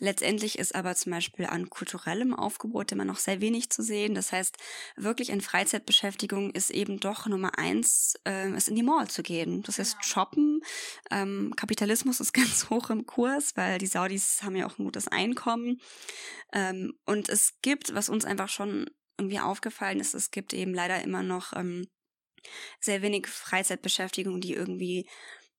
[0.01, 4.15] Letztendlich ist aber zum Beispiel an kulturellem Aufgebot immer noch sehr wenig zu sehen.
[4.15, 4.57] Das heißt,
[4.97, 9.63] wirklich in Freizeitbeschäftigung ist eben doch Nummer eins, äh, es in die Mall zu gehen.
[9.63, 10.61] Das heißt, shoppen.
[11.11, 15.07] Ähm, Kapitalismus ist ganz hoch im Kurs, weil die Saudis haben ja auch ein gutes
[15.07, 15.81] Einkommen.
[16.53, 21.03] Ähm, und es gibt, was uns einfach schon irgendwie aufgefallen ist, es gibt eben leider
[21.03, 21.87] immer noch ähm,
[22.81, 25.09] sehr wenig Freizeitbeschäftigung, die irgendwie,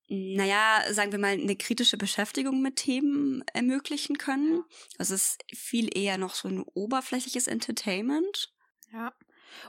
[0.07, 4.63] naja, sagen wir mal, eine kritische Beschäftigung mit Themen ermöglichen können.
[4.97, 8.53] Also es ist viel eher noch so ein oberflächliches Entertainment.
[8.91, 9.13] Ja.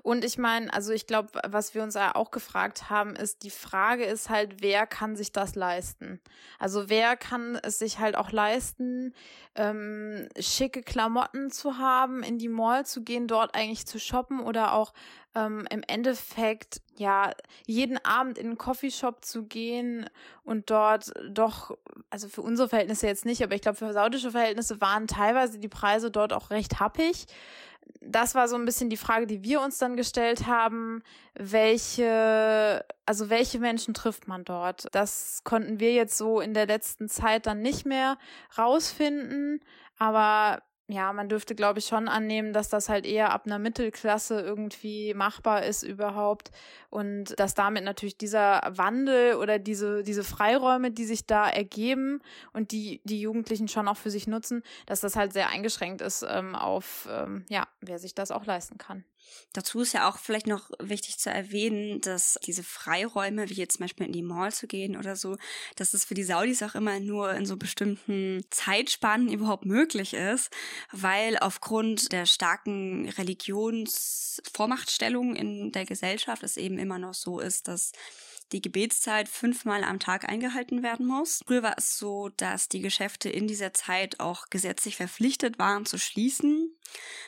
[0.03, 4.05] Und ich meine, also ich glaube, was wir uns auch gefragt haben, ist, die Frage
[4.05, 6.20] ist halt, wer kann sich das leisten?
[6.59, 9.14] Also wer kann es sich halt auch leisten,
[9.55, 14.74] ähm, schicke Klamotten zu haben, in die Mall zu gehen, dort eigentlich zu shoppen oder
[14.74, 14.93] auch
[15.35, 17.33] ähm, im Endeffekt ja
[17.66, 20.09] jeden Abend in einen Coffeeshop zu gehen
[20.45, 21.77] und dort doch,
[22.11, 25.68] also für unsere Verhältnisse jetzt nicht, aber ich glaube für saudische Verhältnisse waren teilweise die
[25.68, 27.27] Preise dort auch recht happig
[28.01, 31.03] das war so ein bisschen die Frage, die wir uns dann gestellt haben.
[31.34, 34.87] Welche, also welche Menschen trifft man dort?
[34.93, 38.18] Das konnten wir jetzt so in der letzten Zeit dann nicht mehr
[38.57, 39.61] rausfinden.
[39.99, 44.41] Aber ja, man dürfte, glaube ich, schon annehmen, dass das halt eher ab einer Mittelklasse
[44.41, 46.53] irgendwie machbar ist überhaupt
[46.91, 52.22] und dass damit natürlich dieser Wandel oder diese, diese Freiräume, die sich da ergeben
[52.53, 56.24] und die die Jugendlichen schon auch für sich nutzen, dass das halt sehr eingeschränkt ist
[56.28, 59.05] ähm, auf, ähm, ja, wer sich das auch leisten kann.
[59.53, 63.85] Dazu ist ja auch vielleicht noch wichtig zu erwähnen, dass diese Freiräume, wie jetzt zum
[63.85, 65.39] Beispiel in die Mall zu gehen oder so,
[65.77, 70.51] dass es für die Saudis auch immer nur in so bestimmten Zeitspannen überhaupt möglich ist,
[70.93, 77.93] weil aufgrund der starken Religionsvormachtstellung in der Gesellschaft es eben immer noch so ist, dass
[78.53, 81.40] die Gebetszeit fünfmal am Tag eingehalten werden muss.
[81.47, 85.99] Früher war es so, dass die Geschäfte in dieser Zeit auch gesetzlich verpflichtet waren zu
[85.99, 86.76] schließen.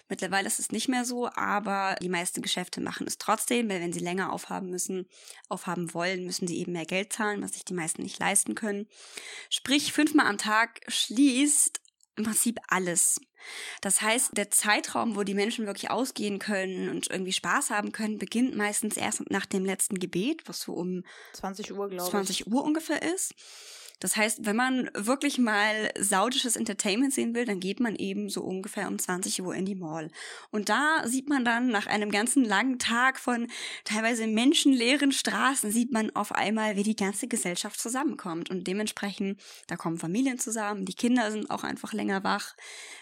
[0.08, 3.92] Mittlerweile ist es nicht mehr so, aber die meisten Geschäfte machen es trotzdem, weil wenn
[3.92, 5.08] sie länger aufhaben müssen,
[5.48, 8.86] aufhaben wollen, müssen sie eben mehr Geld zahlen, was sich die meisten nicht leisten können.
[9.50, 11.80] Sprich, fünfmal am Tag schließt
[12.18, 13.20] im Prinzip alles.
[13.80, 18.18] Das heißt, der Zeitraum, wo die Menschen wirklich ausgehen können und irgendwie Spaß haben können,
[18.18, 21.04] beginnt meistens erst nach dem letzten Gebet, was so um
[21.34, 22.10] 20 Uhr, glaube ich.
[22.10, 23.34] 20 Uhr ungefähr ist.
[24.00, 28.42] Das heißt, wenn man wirklich mal saudisches Entertainment sehen will, dann geht man eben so
[28.42, 30.10] ungefähr um 20 Uhr in die Mall.
[30.50, 33.48] Und da sieht man dann nach einem ganzen langen Tag von
[33.84, 38.50] teilweise menschenleeren Straßen, sieht man auf einmal, wie die ganze Gesellschaft zusammenkommt.
[38.50, 42.54] Und dementsprechend, da kommen Familien zusammen, die Kinder sind auch einfach länger wach,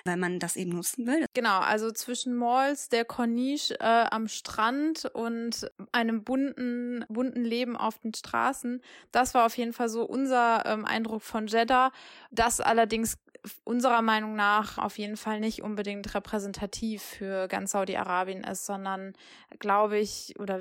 [0.04, 1.26] weil man das eben nutzen will.
[1.34, 7.98] Genau, also zwischen Malls, der Corniche äh, am Strand und einem bunten, bunten Leben auf
[7.98, 8.80] den Straßen,
[9.12, 11.92] das war auf jeden Fall so unser ähm, Eindruck von Jeddah.
[12.30, 13.18] Das allerdings
[13.64, 19.14] unserer Meinung nach auf jeden Fall nicht unbedingt repräsentativ für ganz Saudi-Arabien ist, sondern
[19.58, 20.60] glaube ich, oder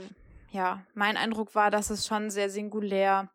[0.52, 3.30] ja, mein Eindruck war, dass es schon sehr singulär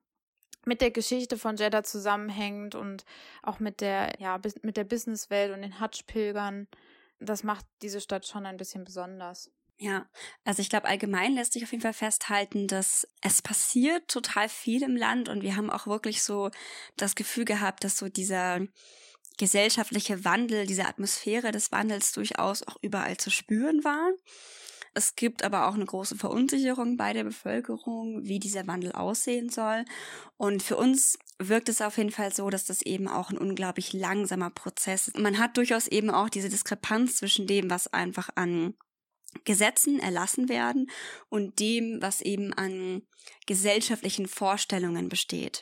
[0.65, 3.05] mit der Geschichte von Jeddah zusammenhängt und
[3.43, 6.69] auch mit der, ja, mit der Businesswelt und den Hajj-Pilgern.
[7.19, 9.51] Das macht diese Stadt schon ein bisschen besonders.
[9.83, 10.07] Ja,
[10.45, 14.83] also ich glaube, allgemein lässt sich auf jeden Fall festhalten, dass es passiert total viel
[14.83, 16.51] im Land und wir haben auch wirklich so
[16.99, 18.61] das Gefühl gehabt, dass so dieser
[19.39, 24.13] gesellschaftliche Wandel, diese Atmosphäre des Wandels durchaus auch überall zu spüren war.
[24.93, 29.87] Es gibt aber auch eine große Verunsicherung bei der Bevölkerung, wie dieser Wandel aussehen soll.
[30.37, 33.95] Und für uns wirkt es auf jeden Fall so, dass das eben auch ein unglaublich
[33.95, 35.19] langsamer Prozess ist.
[35.19, 38.75] Man hat durchaus eben auch diese Diskrepanz zwischen dem, was einfach an
[39.45, 40.91] Gesetzen erlassen werden
[41.29, 43.03] und dem, was eben an
[43.47, 45.61] gesellschaftlichen Vorstellungen besteht.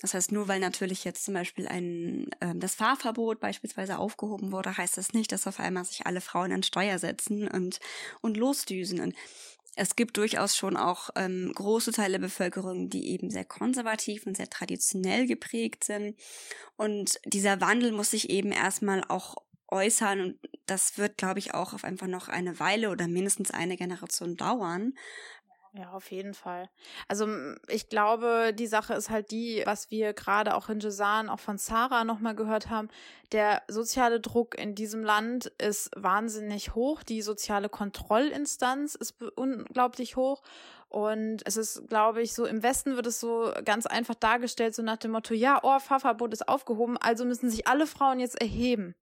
[0.00, 4.76] Das heißt, nur weil natürlich jetzt zum Beispiel ein äh, das Fahrverbot beispielsweise aufgehoben wurde,
[4.76, 7.80] heißt das nicht, dass auf einmal sich alle Frauen an Steuer setzen und
[8.20, 9.00] und losdüsen.
[9.00, 9.14] Und
[9.76, 14.36] es gibt durchaus schon auch ähm, große Teile der Bevölkerung, die eben sehr konservativ und
[14.36, 16.16] sehr traditionell geprägt sind.
[16.76, 19.36] Und dieser Wandel muss sich eben erstmal auch
[19.68, 23.76] äußern und das wird, glaube ich, auch auf einfach noch eine Weile oder mindestens eine
[23.76, 24.94] Generation dauern.
[25.78, 26.70] Ja, auf jeden Fall.
[27.06, 27.28] Also
[27.68, 31.58] ich glaube, die Sache ist halt die, was wir gerade auch in Jesan, auch von
[31.58, 32.88] Sarah nochmal gehört haben,
[33.30, 40.42] der soziale Druck in diesem Land ist wahnsinnig hoch, die soziale Kontrollinstanz ist unglaublich hoch
[40.88, 44.82] und es ist, glaube ich, so im Westen wird es so ganz einfach dargestellt, so
[44.82, 48.94] nach dem Motto, ja, oh, Fahrverbot ist aufgehoben, also müssen sich alle Frauen jetzt erheben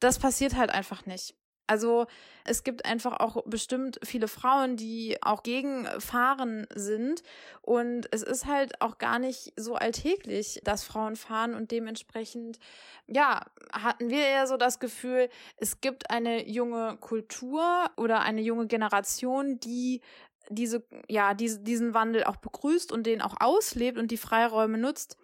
[0.00, 1.34] das passiert halt einfach nicht.
[1.66, 2.06] Also
[2.44, 7.22] es gibt einfach auch bestimmt viele Frauen, die auch gegen Fahren sind.
[7.62, 11.54] Und es ist halt auch gar nicht so alltäglich, dass Frauen fahren.
[11.54, 12.58] Und dementsprechend,
[13.06, 18.66] ja, hatten wir eher so das Gefühl, es gibt eine junge Kultur oder eine junge
[18.66, 20.02] Generation, die
[20.50, 25.16] diese, ja, diese, diesen Wandel auch begrüßt und den auch auslebt und die Freiräume nutzt.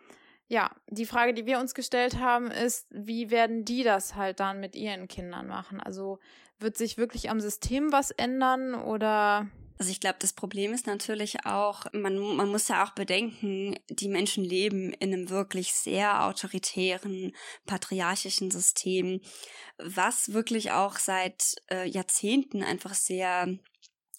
[0.50, 4.58] Ja, die Frage, die wir uns gestellt haben, ist, wie werden die das halt dann
[4.58, 5.78] mit ihren Kindern machen?
[5.78, 6.18] Also
[6.58, 9.46] wird sich wirklich am System was ändern oder?
[9.78, 14.08] Also ich glaube, das Problem ist natürlich auch, man, man muss ja auch bedenken, die
[14.08, 17.32] Menschen leben in einem wirklich sehr autoritären,
[17.64, 19.20] patriarchischen System,
[19.78, 23.56] was wirklich auch seit äh, Jahrzehnten einfach sehr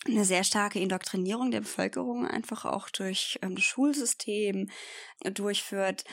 [0.07, 4.69] eine sehr starke Indoktrinierung der Bevölkerung einfach auch durch ähm, das Schulsystem
[5.23, 6.05] durchführt.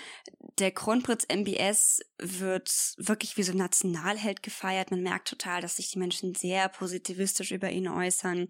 [0.58, 4.90] Der Kronprinz MBS wird wirklich wie so ein Nationalheld gefeiert.
[4.90, 8.48] Man merkt total, dass sich die Menschen sehr positivistisch über ihn äußern.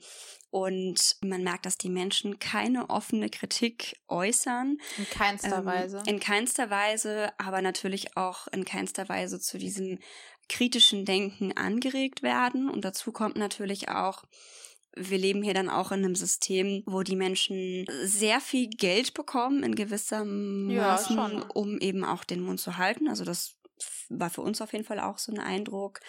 [0.50, 4.78] Und man merkt, dass die Menschen keine offene Kritik äußern.
[4.96, 6.02] In keinster ähm, Weise.
[6.06, 10.00] In keinster Weise, aber natürlich auch in keinster Weise zu diesem
[10.48, 12.68] kritischen Denken angeregt werden.
[12.68, 14.24] Und dazu kommt natürlich auch,
[14.96, 19.62] wir leben hier dann auch in einem System, wo die Menschen sehr viel Geld bekommen
[19.62, 23.08] in gewisser Maßen, ja, um eben auch den Mund zu halten.
[23.08, 23.56] Also das
[24.08, 26.00] war für uns auf jeden Fall auch so ein Eindruck.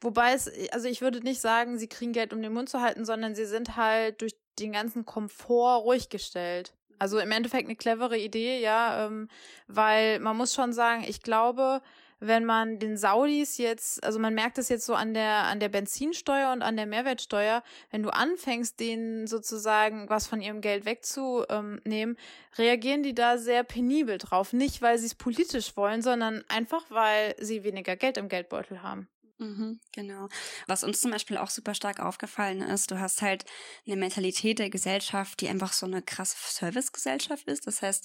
[0.00, 3.04] Wobei es, also ich würde nicht sagen, sie kriegen Geld, um den Mund zu halten,
[3.04, 6.74] sondern sie sind halt durch den ganzen Komfort ruhig gestellt.
[6.98, 9.28] Also im Endeffekt eine clevere Idee, ja, ähm,
[9.66, 11.80] weil man muss schon sagen, ich glaube,
[12.20, 15.70] wenn man den Saudis jetzt, also man merkt es jetzt so an der, an der
[15.70, 22.16] Benzinsteuer und an der Mehrwertsteuer, wenn du anfängst, denen sozusagen was von ihrem Geld wegzunehmen,
[22.58, 24.52] reagieren die da sehr penibel drauf.
[24.52, 29.08] Nicht, weil sie es politisch wollen, sondern einfach, weil sie weniger Geld im Geldbeutel haben.
[29.42, 30.28] Mhm, genau.
[30.66, 33.46] Was uns zum Beispiel auch super stark aufgefallen ist, du hast halt
[33.86, 37.66] eine Mentalität der Gesellschaft, die einfach so eine krasse Servicegesellschaft ist.
[37.66, 38.04] Das heißt,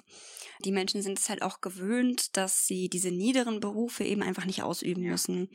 [0.63, 4.63] die Menschen sind es halt auch gewöhnt, dass sie diese niederen Berufe eben einfach nicht
[4.63, 5.49] ausüben müssen.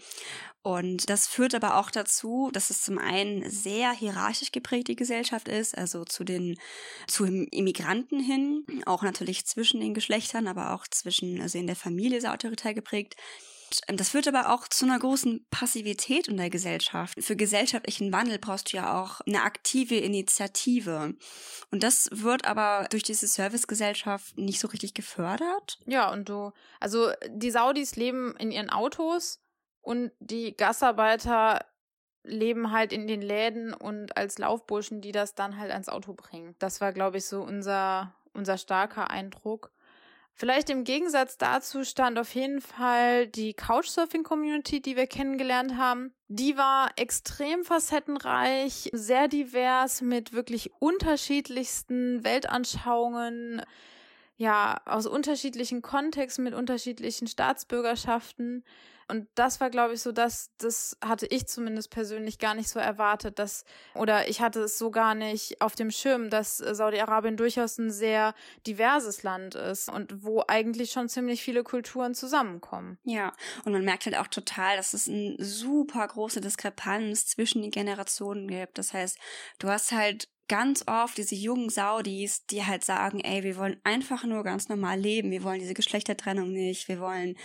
[0.62, 5.78] Und das führt aber auch dazu, dass es zum einen sehr hierarchisch geprägte Gesellschaft ist,
[5.78, 6.58] also zu den,
[7.06, 12.20] zu Immigranten hin, auch natürlich zwischen den Geschlechtern, aber auch zwischen, also in der Familie
[12.20, 13.16] sehr autoritär geprägt
[13.86, 17.14] das führt aber auch zu einer großen Passivität in der Gesellschaft.
[17.22, 21.14] Für gesellschaftlichen Wandel brauchst du ja auch eine aktive Initiative.
[21.70, 25.78] Und das wird aber durch diese Servicegesellschaft nicht so richtig gefördert.
[25.86, 29.40] Ja, und du, also die Saudis leben in ihren Autos
[29.82, 31.64] und die Gastarbeiter
[32.22, 36.54] leben halt in den Läden und als Laufburschen, die das dann halt ans Auto bringen.
[36.58, 39.72] Das war, glaube ich, so unser, unser starker Eindruck.
[40.40, 46.14] Vielleicht im Gegensatz dazu stand auf jeden Fall die Couchsurfing-Community, die wir kennengelernt haben.
[46.28, 53.60] Die war extrem facettenreich, sehr divers mit wirklich unterschiedlichsten Weltanschauungen,
[54.38, 58.64] ja, aus unterschiedlichen Kontexten, mit unterschiedlichen Staatsbürgerschaften.
[59.10, 62.78] Und das war, glaube ich, so, dass das hatte ich zumindest persönlich gar nicht so
[62.78, 67.78] erwartet, dass oder ich hatte es so gar nicht auf dem Schirm, dass Saudi-Arabien durchaus
[67.78, 68.34] ein sehr
[68.66, 72.98] diverses Land ist und wo eigentlich schon ziemlich viele Kulturen zusammenkommen.
[73.04, 73.32] Ja,
[73.64, 78.48] und man merkt halt auch total, dass es eine super große Diskrepanz zwischen den Generationen
[78.48, 78.78] gibt.
[78.78, 79.18] Das heißt,
[79.58, 84.24] du hast halt ganz oft diese jungen Saudis, die halt sagen, ey, wir wollen einfach
[84.24, 87.36] nur ganz normal leben, wir wollen diese Geschlechtertrennung nicht, wir wollen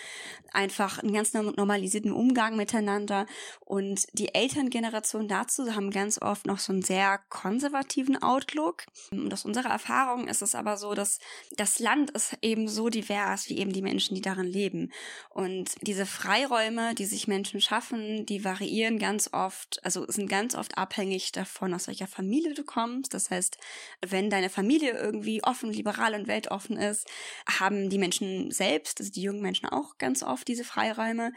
[0.51, 3.27] einfach einen ganz normalisierten Umgang miteinander.
[3.59, 8.85] Und die Elterngeneration dazu haben ganz oft noch so einen sehr konservativen Outlook.
[9.11, 11.19] Und aus unserer Erfahrung ist es aber so, dass
[11.57, 14.91] das Land ist eben so divers wie eben die Menschen, die darin leben.
[15.29, 20.79] Und diese Freiräume, die sich Menschen schaffen, die variieren ganz oft, also sind ganz oft
[20.79, 23.13] abhängig davon, aus welcher Familie du kommst kommst.
[23.13, 23.57] Das heißt,
[24.05, 27.07] wenn deine Familie irgendwie offen, liberal und weltoffen ist,
[27.47, 31.33] haben die Menschen selbst, also die jungen Menschen auch ganz oft diese Freiräume.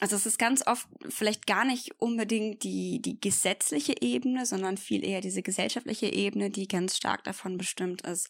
[0.00, 5.04] Also es ist ganz oft vielleicht gar nicht unbedingt die, die gesetzliche Ebene, sondern viel
[5.04, 8.28] eher diese gesellschaftliche Ebene, die ganz stark davon bestimmt ist,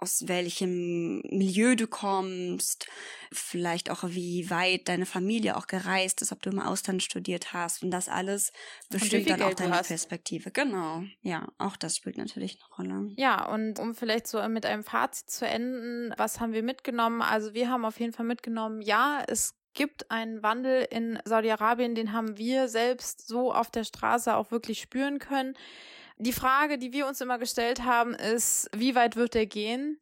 [0.00, 2.86] aus welchem Milieu du kommst,
[3.32, 7.82] vielleicht auch wie weit deine Familie auch gereist ist, ob du im Ausland studiert hast
[7.82, 8.52] und das alles
[8.90, 10.50] bestimmt dann Geld auch deine Perspektive.
[10.50, 13.12] Genau, ja, auch das spielt natürlich eine Rolle.
[13.16, 17.22] Ja, und um vielleicht so mit einem Fazit zu enden, was haben wir mitgenommen?
[17.22, 22.12] Also wir haben auf jeden Fall mitgenommen, ja, es gibt einen Wandel in Saudi-Arabien, den
[22.12, 25.54] haben wir selbst so auf der Straße auch wirklich spüren können.
[26.18, 29.98] Die Frage, die wir uns immer gestellt haben, ist, wie weit wird der gehen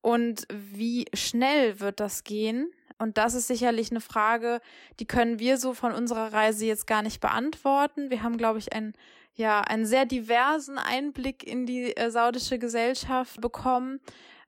[0.00, 2.70] und wie schnell wird das gehen?
[2.98, 4.60] Und das ist sicherlich eine Frage,
[5.00, 8.10] die können wir so von unserer Reise jetzt gar nicht beantworten.
[8.10, 8.94] Wir haben, glaube ich, einen,
[9.34, 14.00] ja, einen sehr diversen Einblick in die äh, saudische Gesellschaft bekommen.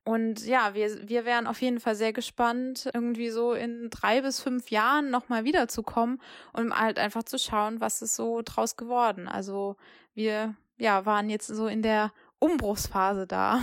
[0.05, 4.41] Und ja, wir, wir wären auf jeden Fall sehr gespannt, irgendwie so in drei bis
[4.41, 6.19] fünf Jahren nochmal wiederzukommen
[6.55, 9.29] und halt einfach zu schauen, was ist so draus geworden.
[9.29, 9.77] Also
[10.15, 13.61] wir ja, waren jetzt so in der Umbruchsphase da.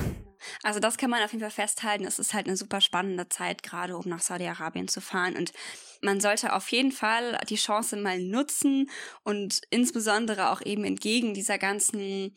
[0.64, 2.06] Also das kann man auf jeden Fall festhalten.
[2.06, 5.36] Es ist halt eine super spannende Zeit, gerade um nach Saudi-Arabien zu fahren.
[5.36, 5.52] Und
[6.02, 8.90] man sollte auf jeden Fall die Chance mal nutzen
[9.24, 12.34] und insbesondere auch eben entgegen dieser ganzen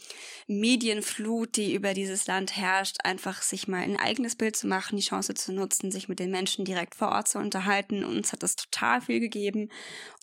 [0.46, 5.05] Medienflut, die über dieses Land herrscht, einfach sich mal ein eigenes Bild zu machen, die
[5.05, 8.05] Chance zu nutzen, sich mit den Menschen direkt vor Ort zu unterhalten.
[8.05, 9.68] Uns hat das total viel gegeben.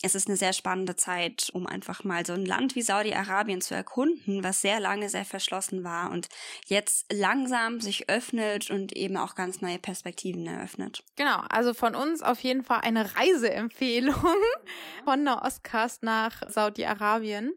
[0.02, 3.76] Es ist eine sehr spannende Zeit, um einfach mal so ein Land wie Saudi-Arabien zu
[3.76, 6.30] erkunden, was sehr lange sehr verschlossen war und
[6.68, 11.04] jetzt langsam sich öffnet und eben auch ganz neue Perspektiven eröffnet.
[11.16, 14.16] Genau, also von uns auf jeden Fall eine Reise Reiseempfehlung
[15.06, 17.54] von Nahostcast nach Saudi-Arabien.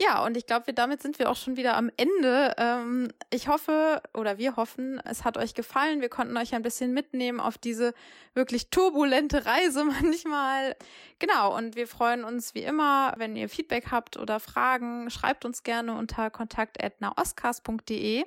[0.00, 2.54] Ja, und ich glaube, damit sind wir auch schon wieder am Ende.
[2.58, 6.00] Ähm, ich hoffe oder wir hoffen, es hat euch gefallen.
[6.00, 7.94] Wir konnten euch ein bisschen mitnehmen auf diese
[8.34, 10.74] wirklich turbulente Reise manchmal.
[11.20, 15.62] Genau, und wir freuen uns wie immer, wenn ihr Feedback habt oder Fragen, schreibt uns
[15.62, 18.24] gerne unter kontakt.naoscast.de.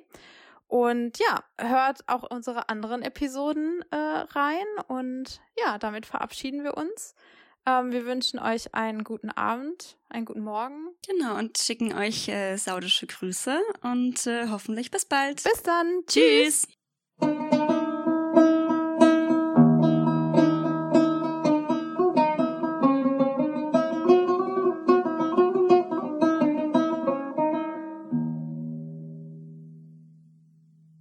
[0.68, 4.66] Und ja, hört auch unsere anderen Episoden äh, rein.
[4.88, 7.14] Und ja, damit verabschieden wir uns.
[7.66, 10.88] Ähm, wir wünschen euch einen guten Abend, einen guten Morgen.
[11.06, 15.42] Genau, und schicken euch äh, saudische Grüße und äh, hoffentlich bis bald.
[15.42, 16.02] Bis dann.
[16.06, 16.68] Tschüss.
[17.20, 17.56] Tschüss.